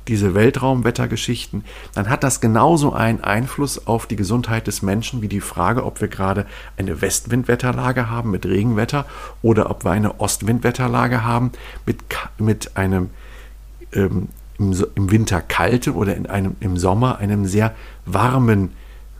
diese 0.07 0.33
Weltraumwettergeschichten, 0.33 1.63
dann 1.93 2.09
hat 2.09 2.23
das 2.23 2.41
genauso 2.41 2.93
einen 2.93 3.23
Einfluss 3.23 3.85
auf 3.85 4.07
die 4.07 4.15
Gesundheit 4.15 4.65
des 4.65 4.81
Menschen 4.81 5.21
wie 5.21 5.27
die 5.27 5.41
Frage, 5.41 5.85
ob 5.85 6.01
wir 6.01 6.07
gerade 6.07 6.47
eine 6.77 7.01
Westwindwetterlage 7.01 8.09
haben 8.09 8.31
mit 8.31 8.45
Regenwetter 8.45 9.05
oder 9.43 9.69
ob 9.69 9.85
wir 9.85 9.91
eine 9.91 10.19
Ostwindwetterlage 10.19 11.23
haben 11.23 11.51
mit, 11.85 11.97
mit 12.39 12.75
einem 12.75 13.11
ähm, 13.93 14.29
im, 14.57 14.73
im, 14.95 15.11
Winter 15.11 15.41
kalten 15.41 15.91
oder 15.91 16.15
in 16.15 16.25
einem, 16.25 16.55
im 16.59 16.77
Sommer 16.77 17.19
einem 17.19 17.45
sehr 17.45 17.73
warmen 18.05 18.71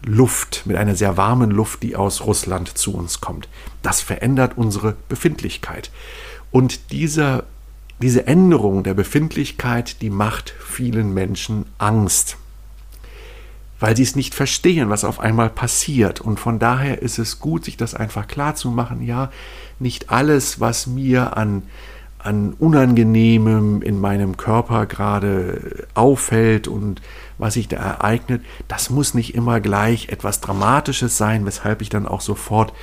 Luft, 0.04 0.64
mit 0.66 0.78
einer 0.78 0.96
sehr 0.96 1.18
warmen 1.18 1.52
Luft, 1.52 1.84
die 1.84 1.96
aus 1.96 2.26
Russland 2.26 2.78
zu 2.78 2.94
uns 2.94 3.22
kommt. 3.22 3.48
Das 3.82 4.02
verändert 4.02 4.54
unsere 4.56 4.96
Befindlichkeit. 5.08 5.92
Und 6.52 6.92
dieser 6.92 7.44
diese 8.02 8.28
Änderung 8.28 8.84
der 8.84 8.94
Befindlichkeit, 8.94 10.02
die 10.02 10.10
macht 10.10 10.54
vielen 10.58 11.14
Menschen 11.14 11.66
Angst, 11.78 12.38
weil 13.82 13.96
sie 13.98 14.04
es 14.04 14.16
nicht 14.16 14.34
verstehen, 14.34 14.90
was 14.90 15.04
auf 15.04 15.20
einmal 15.20 15.50
passiert. 15.50 16.22
Und 16.22 16.40
von 16.40 16.60
daher 16.60 17.02
ist 17.02 17.20
es 17.20 17.40
gut, 17.40 17.66
sich 17.66 17.76
das 17.76 17.96
einfach 17.96 18.28
klar 18.28 18.56
zu 18.56 18.72
machen. 18.72 19.02
Ja, 19.02 19.32
nicht 19.80 20.12
alles, 20.12 20.62
was 20.62 20.88
mir 20.88 21.36
an, 21.36 21.64
an 22.20 22.54
Unangenehmem 22.54 23.82
in 23.82 24.00
meinem 24.00 24.36
Körper 24.36 24.86
gerade 24.86 25.88
auffällt 25.94 26.68
und 26.68 27.02
was 27.38 27.54
sich 27.54 27.70
da 27.70 27.78
ereignet, 27.78 28.44
das 28.68 28.90
muss 28.90 29.14
nicht 29.14 29.34
immer 29.34 29.62
gleich 29.62 30.10
etwas 30.10 30.42
Dramatisches 30.42 31.18
sein, 31.18 31.46
weshalb 31.46 31.82
ich 31.82 31.90
dann 31.90 32.06
auch 32.06 32.22
sofort 32.22 32.74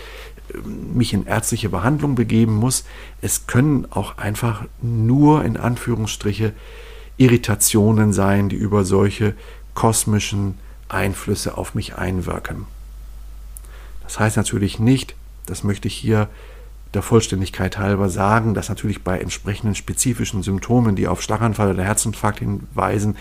mich 0.64 1.12
in 1.12 1.26
ärztliche 1.26 1.68
Behandlung 1.68 2.14
begeben 2.14 2.54
muss. 2.54 2.84
Es 3.20 3.46
können 3.46 3.86
auch 3.90 4.16
einfach 4.16 4.64
nur 4.80 5.44
in 5.44 5.58
Anführungsstriche 5.58 6.52
Irritationen 7.18 8.12
sein, 8.12 8.48
die 8.48 8.56
über 8.56 8.84
solche 8.84 9.34
kosmischen 9.74 10.58
Einflüsse 10.88 11.58
auf 11.58 11.74
mich 11.74 11.96
einwirken. 11.96 12.66
Das 14.04 14.18
heißt 14.18 14.36
natürlich 14.36 14.78
nicht, 14.78 15.14
das 15.46 15.64
möchte 15.64 15.88
ich 15.88 15.94
hier 15.94 16.28
der 16.96 17.02
Vollständigkeit 17.02 17.78
halber 17.78 18.08
sagen, 18.08 18.54
dass 18.54 18.68
natürlich 18.68 19.04
bei 19.04 19.20
entsprechenden 19.20 19.74
spezifischen 19.74 20.42
Symptomen, 20.42 20.96
die 20.96 21.06
auf 21.06 21.22
Schlaganfall 21.22 21.70
oder 21.70 21.84
Herzinfarkt 21.84 22.40
hinweisen, 22.40 23.16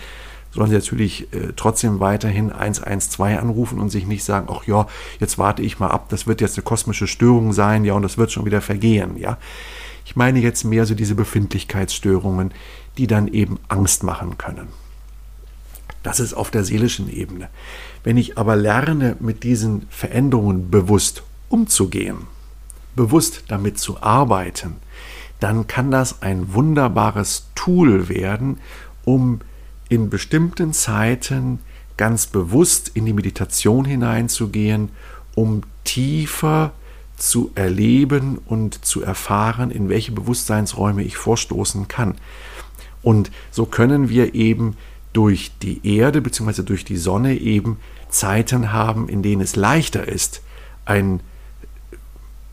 sollen 0.50 0.70
sie 0.70 0.76
natürlich 0.76 1.32
äh, 1.32 1.52
trotzdem 1.54 2.00
weiterhin 2.00 2.50
112 2.50 3.38
anrufen 3.38 3.78
und 3.78 3.90
sich 3.90 4.06
nicht 4.06 4.24
sagen, 4.24 4.48
ach 4.50 4.64
ja, 4.66 4.86
jetzt 5.20 5.38
warte 5.38 5.62
ich 5.62 5.78
mal 5.78 5.90
ab, 5.90 6.08
das 6.08 6.26
wird 6.26 6.40
jetzt 6.40 6.56
eine 6.56 6.64
kosmische 6.64 7.06
Störung 7.06 7.52
sein, 7.52 7.84
ja, 7.84 7.92
und 7.92 8.02
das 8.02 8.18
wird 8.18 8.32
schon 8.32 8.46
wieder 8.46 8.60
vergehen, 8.60 9.16
ja. 9.16 9.38
Ich 10.04 10.16
meine 10.16 10.38
jetzt 10.38 10.64
mehr 10.64 10.86
so 10.86 10.94
diese 10.94 11.14
Befindlichkeitsstörungen, 11.14 12.52
die 12.96 13.06
dann 13.06 13.28
eben 13.28 13.58
Angst 13.68 14.02
machen 14.02 14.38
können. 14.38 14.68
Das 16.02 16.20
ist 16.20 16.32
auf 16.32 16.50
der 16.50 16.64
seelischen 16.64 17.12
Ebene. 17.12 17.48
Wenn 18.04 18.16
ich 18.16 18.38
aber 18.38 18.54
lerne, 18.54 19.16
mit 19.18 19.42
diesen 19.42 19.86
Veränderungen 19.90 20.70
bewusst 20.70 21.24
umzugehen, 21.48 22.18
bewusst 22.96 23.44
damit 23.48 23.78
zu 23.78 24.02
arbeiten, 24.02 24.76
dann 25.40 25.66
kann 25.66 25.90
das 25.90 26.22
ein 26.22 26.54
wunderbares 26.54 27.48
Tool 27.54 28.08
werden, 28.08 28.58
um 29.04 29.40
in 29.88 30.10
bestimmten 30.10 30.72
Zeiten 30.72 31.60
ganz 31.96 32.26
bewusst 32.26 32.90
in 32.94 33.06
die 33.06 33.12
Meditation 33.12 33.84
hineinzugehen, 33.84 34.90
um 35.34 35.62
tiefer 35.84 36.72
zu 37.16 37.50
erleben 37.54 38.38
und 38.46 38.84
zu 38.84 39.02
erfahren, 39.02 39.70
in 39.70 39.88
welche 39.88 40.12
Bewusstseinsräume 40.12 41.02
ich 41.02 41.16
vorstoßen 41.16 41.88
kann. 41.88 42.16
Und 43.02 43.30
so 43.50 43.66
können 43.66 44.08
wir 44.08 44.34
eben 44.34 44.76
durch 45.12 45.52
die 45.62 45.96
Erde 45.96 46.20
bzw. 46.20 46.62
durch 46.62 46.84
die 46.84 46.96
Sonne 46.96 47.38
eben 47.38 47.78
Zeiten 48.10 48.72
haben, 48.72 49.08
in 49.08 49.22
denen 49.22 49.40
es 49.40 49.56
leichter 49.56 50.06
ist, 50.06 50.42
ein 50.84 51.20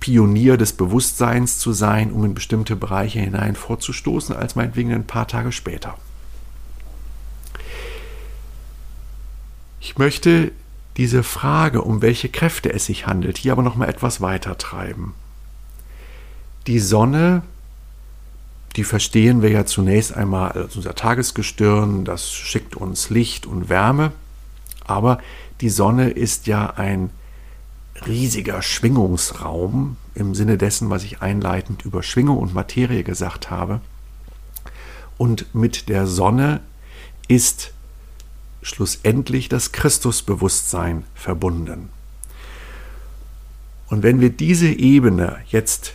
Pionier 0.03 0.57
des 0.57 0.73
Bewusstseins 0.73 1.59
zu 1.59 1.71
sein, 1.71 2.11
um 2.11 2.25
in 2.25 2.33
bestimmte 2.33 2.75
Bereiche 2.75 3.21
hinein 3.21 3.55
vorzustoßen, 3.55 4.35
als 4.35 4.57
meinetwegen 4.57 4.91
ein 4.91 5.07
paar 5.07 5.29
Tage 5.29 5.53
später. 5.53 5.95
Ich 9.79 9.97
möchte 9.97 10.51
diese 10.97 11.23
Frage, 11.23 11.83
um 11.83 12.01
welche 12.01 12.27
Kräfte 12.27 12.73
es 12.73 12.85
sich 12.85 13.07
handelt, 13.07 13.37
hier 13.37 13.53
aber 13.53 13.63
noch 13.63 13.77
mal 13.77 13.87
etwas 13.87 14.19
weiter 14.19 14.57
treiben. 14.57 15.13
Die 16.67 16.79
Sonne 16.79 17.43
die 18.75 18.83
verstehen 18.83 19.41
wir 19.41 19.51
ja 19.51 19.65
zunächst 19.65 20.13
einmal 20.13 20.51
als 20.51 20.75
unser 20.75 20.95
Tagesgestirn, 20.95 22.03
das 22.03 22.29
schickt 22.29 22.75
uns 22.75 23.09
Licht 23.09 23.45
und 23.45 23.69
Wärme, 23.69 24.11
aber 24.83 25.19
die 25.61 25.69
Sonne 25.69 26.09
ist 26.09 26.47
ja 26.47 26.71
ein 26.71 27.11
riesiger 28.05 28.61
Schwingungsraum 28.61 29.97
im 30.15 30.35
Sinne 30.35 30.57
dessen, 30.57 30.89
was 30.89 31.03
ich 31.03 31.21
einleitend 31.21 31.85
über 31.85 32.03
Schwingung 32.03 32.37
und 32.37 32.53
Materie 32.53 33.03
gesagt 33.03 33.49
habe. 33.49 33.81
Und 35.17 35.53
mit 35.53 35.89
der 35.89 36.07
Sonne 36.07 36.61
ist 37.27 37.73
schlussendlich 38.61 39.49
das 39.49 39.71
Christusbewusstsein 39.71 41.03
verbunden. 41.13 41.89
Und 43.87 44.03
wenn 44.03 44.21
wir 44.21 44.29
diese 44.29 44.69
Ebene 44.69 45.37
jetzt 45.47 45.93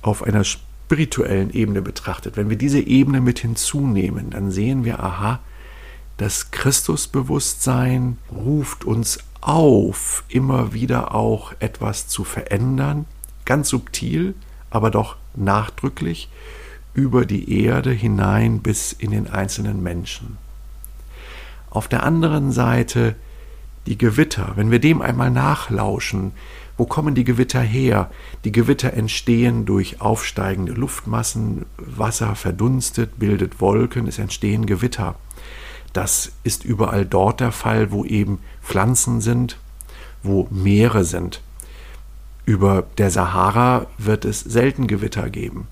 auf 0.00 0.22
einer 0.22 0.44
spirituellen 0.44 1.52
Ebene 1.52 1.82
betrachtet, 1.82 2.36
wenn 2.36 2.50
wir 2.50 2.56
diese 2.56 2.80
Ebene 2.80 3.20
mit 3.20 3.40
hinzunehmen, 3.40 4.30
dann 4.30 4.50
sehen 4.50 4.84
wir, 4.84 5.00
aha, 5.00 5.40
das 6.16 6.50
Christusbewusstsein 6.50 8.18
ruft 8.30 8.84
uns 8.84 9.18
auf, 9.44 10.24
immer 10.28 10.72
wieder 10.72 11.14
auch 11.14 11.52
etwas 11.60 12.08
zu 12.08 12.24
verändern, 12.24 13.04
ganz 13.44 13.68
subtil, 13.68 14.34
aber 14.70 14.90
doch 14.90 15.16
nachdrücklich, 15.34 16.30
über 16.94 17.26
die 17.26 17.62
Erde 17.64 17.90
hinein 17.90 18.60
bis 18.60 18.92
in 18.92 19.10
den 19.10 19.28
einzelnen 19.28 19.82
Menschen. 19.82 20.38
Auf 21.70 21.88
der 21.88 22.04
anderen 22.04 22.52
Seite 22.52 23.16
die 23.86 23.98
Gewitter, 23.98 24.52
wenn 24.54 24.70
wir 24.70 24.78
dem 24.78 25.02
einmal 25.02 25.30
nachlauschen, 25.30 26.32
wo 26.76 26.86
kommen 26.86 27.14
die 27.14 27.24
Gewitter 27.24 27.60
her? 27.60 28.10
Die 28.44 28.52
Gewitter 28.52 28.94
entstehen 28.94 29.66
durch 29.66 30.00
aufsteigende 30.00 30.72
Luftmassen, 30.72 31.66
Wasser 31.76 32.34
verdunstet, 32.34 33.18
bildet 33.18 33.60
Wolken, 33.60 34.08
es 34.08 34.18
entstehen 34.18 34.66
Gewitter. 34.66 35.16
Das 35.94 36.32
ist 36.42 36.64
überall 36.64 37.06
dort 37.06 37.40
der 37.40 37.52
Fall, 37.52 37.92
wo 37.92 38.04
eben 38.04 38.40
Pflanzen 38.62 39.20
sind, 39.20 39.58
wo 40.22 40.48
Meere 40.50 41.04
sind. 41.04 41.40
Über 42.44 42.84
der 42.98 43.10
Sahara 43.10 43.86
wird 43.96 44.24
es 44.24 44.40
selten 44.40 44.88
Gewitter 44.88 45.30
geben, 45.30 45.68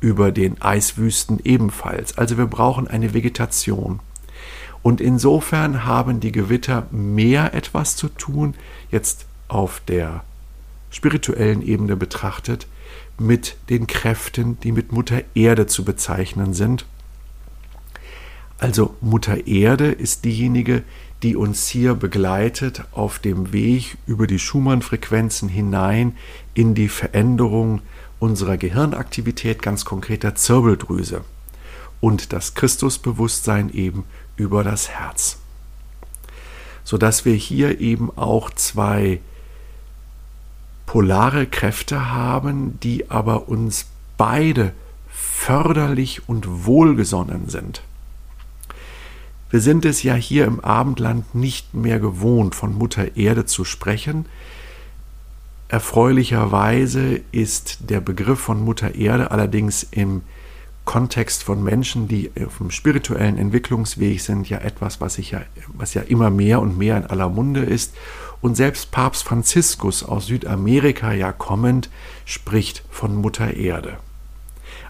über 0.00 0.32
den 0.32 0.60
Eiswüsten 0.60 1.38
ebenfalls. 1.44 2.16
Also 2.16 2.38
wir 2.38 2.46
brauchen 2.46 2.88
eine 2.88 3.12
Vegetation. 3.14 4.00
Und 4.82 5.02
insofern 5.02 5.84
haben 5.84 6.18
die 6.18 6.32
Gewitter 6.32 6.86
mehr 6.90 7.52
etwas 7.52 7.94
zu 7.94 8.08
tun, 8.08 8.54
jetzt 8.90 9.26
auf 9.48 9.82
der 9.86 10.24
spirituellen 10.90 11.60
Ebene 11.60 11.94
betrachtet, 11.94 12.66
mit 13.18 13.56
den 13.68 13.86
Kräften, 13.86 14.58
die 14.60 14.72
mit 14.72 14.92
Mutter 14.92 15.22
Erde 15.34 15.66
zu 15.66 15.84
bezeichnen 15.84 16.54
sind. 16.54 16.86
Also 18.58 18.96
Mutter 19.00 19.46
Erde 19.46 19.86
ist 19.92 20.24
diejenige, 20.24 20.82
die 21.22 21.36
uns 21.36 21.68
hier 21.68 21.94
begleitet 21.94 22.84
auf 22.92 23.20
dem 23.20 23.52
Weg 23.52 23.96
über 24.06 24.26
die 24.26 24.40
Schumann-Frequenzen 24.40 25.48
hinein 25.48 26.16
in 26.54 26.74
die 26.74 26.88
Veränderung 26.88 27.80
unserer 28.18 28.56
Gehirnaktivität, 28.56 29.62
ganz 29.62 29.84
konkreter 29.84 30.34
Zirbeldrüse 30.34 31.24
und 32.00 32.32
das 32.32 32.54
Christusbewusstsein 32.54 33.72
eben 33.72 34.04
über 34.36 34.64
das 34.64 34.88
Herz. 34.88 35.38
Sodass 36.82 37.24
wir 37.24 37.34
hier 37.34 37.80
eben 37.80 38.10
auch 38.16 38.50
zwei 38.50 39.20
polare 40.86 41.46
Kräfte 41.46 42.10
haben, 42.10 42.80
die 42.80 43.10
aber 43.10 43.48
uns 43.48 43.86
beide 44.16 44.72
förderlich 45.08 46.28
und 46.28 46.64
wohlgesonnen 46.66 47.48
sind. 47.48 47.82
Wir 49.50 49.60
sind 49.60 49.86
es 49.86 50.02
ja 50.02 50.14
hier 50.14 50.44
im 50.44 50.60
Abendland 50.60 51.34
nicht 51.34 51.72
mehr 51.72 51.98
gewohnt, 51.98 52.54
von 52.54 52.74
Mutter 52.74 53.16
Erde 53.16 53.46
zu 53.46 53.64
sprechen. 53.64 54.26
Erfreulicherweise 55.68 57.20
ist 57.32 57.90
der 57.90 58.00
Begriff 58.00 58.40
von 58.40 58.62
Mutter 58.62 58.94
Erde 58.94 59.30
allerdings 59.30 59.86
im 59.90 60.22
Kontext 60.84 61.44
von 61.44 61.62
Menschen, 61.62 62.08
die 62.08 62.30
auf 62.46 62.58
dem 62.58 62.70
spirituellen 62.70 63.36
Entwicklungsweg 63.36 64.20
sind, 64.20 64.48
ja 64.48 64.58
etwas, 64.58 65.00
was, 65.00 65.18
ja, 65.18 65.42
was 65.68 65.92
ja 65.92 66.02
immer 66.02 66.30
mehr 66.30 66.60
und 66.60 66.78
mehr 66.78 66.96
in 66.96 67.04
aller 67.04 67.28
Munde 67.28 67.60
ist 67.60 67.94
und 68.40 68.54
selbst 68.56 68.90
Papst 68.90 69.24
Franziskus 69.24 70.02
aus 70.02 70.26
Südamerika 70.26 71.12
ja 71.12 71.32
kommend 71.32 71.90
spricht 72.24 72.84
von 72.90 73.16
Mutter 73.16 73.54
Erde. 73.54 73.98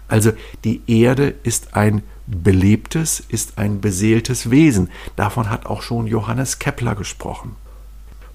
Also 0.09 0.31
die 0.63 0.81
Erde 0.87 1.35
ist 1.43 1.75
ein 1.75 2.03
belebtes, 2.27 3.23
ist 3.27 3.57
ein 3.57 3.79
beseeltes 3.79 4.51
Wesen. 4.51 4.89
Davon 5.15 5.49
hat 5.49 5.65
auch 5.65 5.81
schon 5.81 6.07
Johannes 6.07 6.59
Kepler 6.59 6.95
gesprochen. 6.95 7.55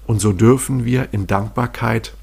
Und 0.07 0.19
so 0.19 0.31
dürfen 0.31 0.85
wir 0.85 1.13
in 1.13 1.27
Dankbarkeit 1.27 2.13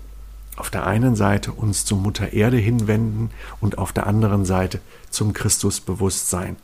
auf 0.57 0.71
der 0.71 0.87
einen 0.87 1.17
Seite 1.17 1.53
uns 1.53 1.85
zur 1.85 1.99
Mutter 1.99 2.33
Erde 2.33 2.57
hinwenden 2.57 3.31
und 3.61 3.79
auf 3.79 3.93
der 3.93 4.07
anderen 4.07 4.45
Seite 4.45 4.81
zum 5.11 5.33
Christusbewusstsein. 5.33 6.57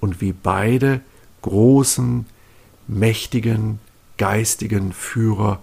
Und 0.00 0.20
wie 0.20 0.32
beide 0.32 1.00
großen, 1.42 2.26
mächtigen, 2.86 3.80
geistigen 4.18 4.92
Führer 4.92 5.60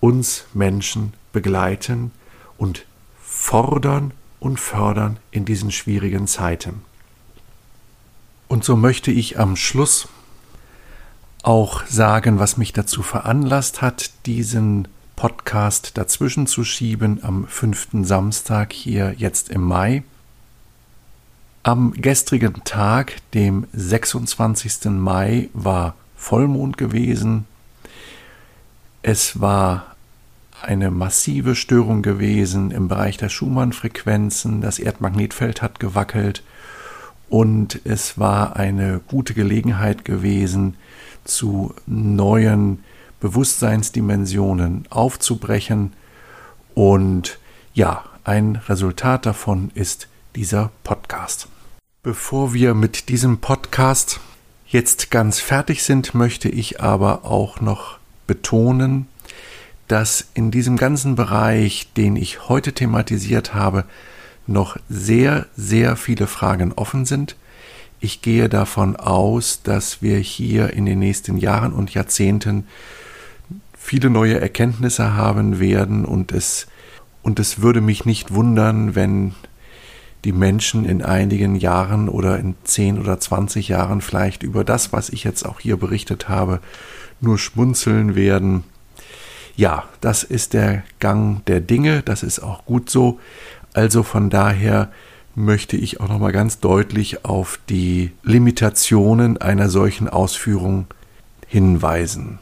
uns 0.00 0.44
Menschen 0.54 1.14
begleiten 1.32 2.10
und 2.58 2.84
fordern 3.22 4.12
und 4.40 4.58
fördern 4.58 5.18
in 5.30 5.44
diesen 5.44 5.70
schwierigen 5.70 6.26
Zeiten. 6.26 6.82
Und 8.48 8.64
so 8.64 8.76
möchte 8.76 9.12
ich 9.12 9.38
am 9.38 9.54
Schluss 9.54 10.08
auch 11.42 11.86
sagen, 11.86 12.38
was 12.38 12.56
mich 12.56 12.72
dazu 12.72 13.02
veranlasst 13.02 13.80
hat, 13.80 14.10
diesen 14.26 14.88
Podcast 15.14 15.96
dazwischen 15.96 16.46
zu 16.46 16.64
schieben 16.64 17.22
am 17.22 17.46
fünften 17.46 18.04
Samstag 18.04 18.72
hier 18.72 19.14
jetzt 19.16 19.50
im 19.50 19.62
Mai. 19.62 20.02
Am 21.62 21.92
gestrigen 21.92 22.64
Tag, 22.64 23.16
dem 23.34 23.66
26. 23.72 24.86
Mai, 24.86 25.50
war 25.52 25.94
Vollmond 26.16 26.78
gewesen. 26.78 27.44
Es 29.02 29.40
war 29.40 29.89
eine 30.62 30.90
massive 30.90 31.54
Störung 31.54 32.02
gewesen 32.02 32.70
im 32.70 32.88
Bereich 32.88 33.16
der 33.16 33.28
Schumann-Frequenzen. 33.28 34.60
Das 34.60 34.78
Erdmagnetfeld 34.78 35.62
hat 35.62 35.80
gewackelt 35.80 36.42
und 37.28 37.80
es 37.84 38.18
war 38.18 38.56
eine 38.56 39.00
gute 39.06 39.34
Gelegenheit 39.34 40.04
gewesen, 40.04 40.76
zu 41.24 41.74
neuen 41.86 42.82
Bewusstseinsdimensionen 43.20 44.86
aufzubrechen. 44.90 45.92
Und 46.74 47.38
ja, 47.72 48.04
ein 48.24 48.56
Resultat 48.68 49.26
davon 49.26 49.70
ist 49.74 50.08
dieser 50.34 50.70
Podcast. 50.82 51.48
Bevor 52.02 52.52
wir 52.52 52.74
mit 52.74 53.08
diesem 53.08 53.38
Podcast 53.38 54.20
jetzt 54.66 55.10
ganz 55.10 55.38
fertig 55.38 55.84
sind, 55.84 56.14
möchte 56.14 56.48
ich 56.48 56.80
aber 56.80 57.24
auch 57.24 57.60
noch 57.60 57.98
betonen, 58.26 59.06
dass 59.90 60.28
in 60.34 60.52
diesem 60.52 60.76
ganzen 60.76 61.16
Bereich, 61.16 61.88
den 61.96 62.14
ich 62.14 62.48
heute 62.48 62.72
thematisiert 62.72 63.54
habe, 63.54 63.84
noch 64.46 64.76
sehr, 64.88 65.46
sehr 65.56 65.96
viele 65.96 66.28
Fragen 66.28 66.72
offen 66.72 67.06
sind. 67.06 67.34
Ich 67.98 68.22
gehe 68.22 68.48
davon 68.48 68.94
aus, 68.94 69.62
dass 69.64 70.00
wir 70.00 70.18
hier 70.18 70.72
in 70.74 70.86
den 70.86 71.00
nächsten 71.00 71.38
Jahren 71.38 71.72
und 71.72 71.92
Jahrzehnten 71.92 72.68
viele 73.76 74.10
neue 74.10 74.40
Erkenntnisse 74.40 75.14
haben 75.14 75.58
werden 75.58 76.04
und 76.04 76.30
es, 76.30 76.68
und 77.22 77.40
es 77.40 77.60
würde 77.60 77.80
mich 77.80 78.04
nicht 78.04 78.32
wundern, 78.32 78.94
wenn 78.94 79.34
die 80.24 80.32
Menschen 80.32 80.84
in 80.84 81.02
einigen 81.02 81.56
Jahren 81.56 82.08
oder 82.08 82.38
in 82.38 82.54
10 82.62 83.00
oder 83.00 83.18
20 83.18 83.66
Jahren 83.66 84.02
vielleicht 84.02 84.44
über 84.44 84.62
das, 84.62 84.92
was 84.92 85.08
ich 85.08 85.24
jetzt 85.24 85.44
auch 85.44 85.58
hier 85.58 85.78
berichtet 85.78 86.28
habe, 86.28 86.60
nur 87.20 87.38
schmunzeln 87.38 88.14
werden 88.14 88.62
ja, 89.56 89.84
das 90.00 90.22
ist 90.22 90.52
der 90.52 90.82
Gang 90.98 91.44
der 91.46 91.60
Dinge, 91.60 92.02
das 92.02 92.22
ist 92.22 92.40
auch 92.40 92.64
gut 92.64 92.90
so. 92.90 93.18
Also 93.72 94.02
von 94.02 94.30
daher 94.30 94.90
möchte 95.34 95.76
ich 95.76 96.00
auch 96.00 96.08
noch 96.08 96.18
mal 96.18 96.32
ganz 96.32 96.60
deutlich 96.60 97.24
auf 97.24 97.58
die 97.68 98.12
Limitationen 98.22 99.38
einer 99.38 99.68
solchen 99.68 100.08
Ausführung 100.08 100.86
hinweisen. 101.46 102.38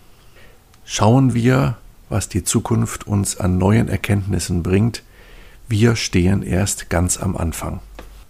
Schauen 0.85 1.35
wir, 1.35 1.77
was 2.09 2.29
die 2.29 2.45
Zukunft 2.45 3.07
uns 3.07 3.39
an 3.39 3.59
neuen 3.59 3.89
Erkenntnissen 3.89 4.63
bringt. 4.63 5.03
Wir 5.69 5.97
stehen 5.97 6.43
erst 6.43 6.89
ganz 6.89 7.19
am 7.19 7.37
Anfang. 7.37 7.81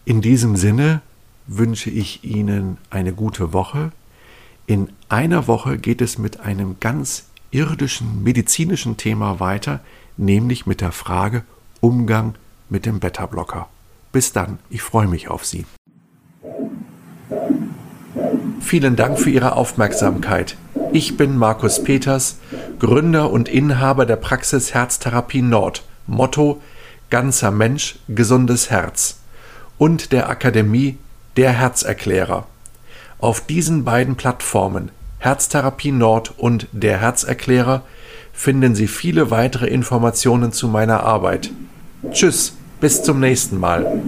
In 0.05 0.21
diesem 0.21 0.57
Sinne 0.57 1.01
wünsche 1.47 1.91
ich 1.91 2.25
Ihnen 2.25 2.79
eine 2.91 3.12
gute 3.12 3.53
Woche. 3.53 3.93
In 4.67 4.91
einer 5.09 5.47
Woche 5.47 5.79
geht 5.79 6.01
es 6.01 6.19
mit 6.19 6.41
einem 6.41 6.77
ganz 6.81 7.27
irdischen 7.50 8.22
medizinischen 8.22 8.96
Thema 8.96 9.40
weiter, 9.40 9.80
nämlich 10.16 10.66
mit 10.66 10.80
der 10.80 10.92
Frage 10.92 11.44
Umgang 11.80 12.34
mit 12.68 12.87
dem 12.87 13.00
Beta-Blocker. 13.00 13.68
Bis 14.12 14.32
dann, 14.32 14.58
ich 14.70 14.82
freue 14.82 15.06
mich 15.06 15.28
auf 15.28 15.44
Sie. 15.44 15.64
Vielen 18.61 18.96
Dank 18.96 19.18
für 19.18 19.30
Ihre 19.30 19.54
Aufmerksamkeit. 19.56 20.56
Ich 20.92 21.16
bin 21.16 21.37
Markus 21.37 21.82
Peters, 21.82 22.38
Gründer 22.78 23.30
und 23.30 23.48
Inhaber 23.48 24.06
der 24.06 24.16
Praxis 24.16 24.74
Herztherapie 24.74 25.42
Nord. 25.42 25.84
Motto 26.06 26.61
Ganzer 27.11 27.50
Mensch, 27.50 27.98
gesundes 28.08 28.70
Herz 28.70 29.20
und 29.78 30.12
der 30.12 30.28
Akademie 30.28 30.98
Der 31.37 31.52
Herzerklärer. 31.52 32.46
Auf 33.18 33.46
diesen 33.46 33.84
beiden 33.84 34.16
Plattformen 34.16 34.90
Herztherapie 35.18 35.92
Nord 35.92 36.35
und 36.38 36.68
der 36.72 37.00
Herzerklärer 37.00 37.83
finden 38.33 38.74
Sie 38.74 38.87
viele 38.87 39.31
weitere 39.31 39.66
Informationen 39.66 40.52
zu 40.52 40.68
meiner 40.68 41.02
Arbeit. 41.02 41.50
Tschüss, 42.12 42.57
bis 42.81 43.02
zum 43.02 43.18
nächsten 43.18 43.59
Mal. 43.59 44.00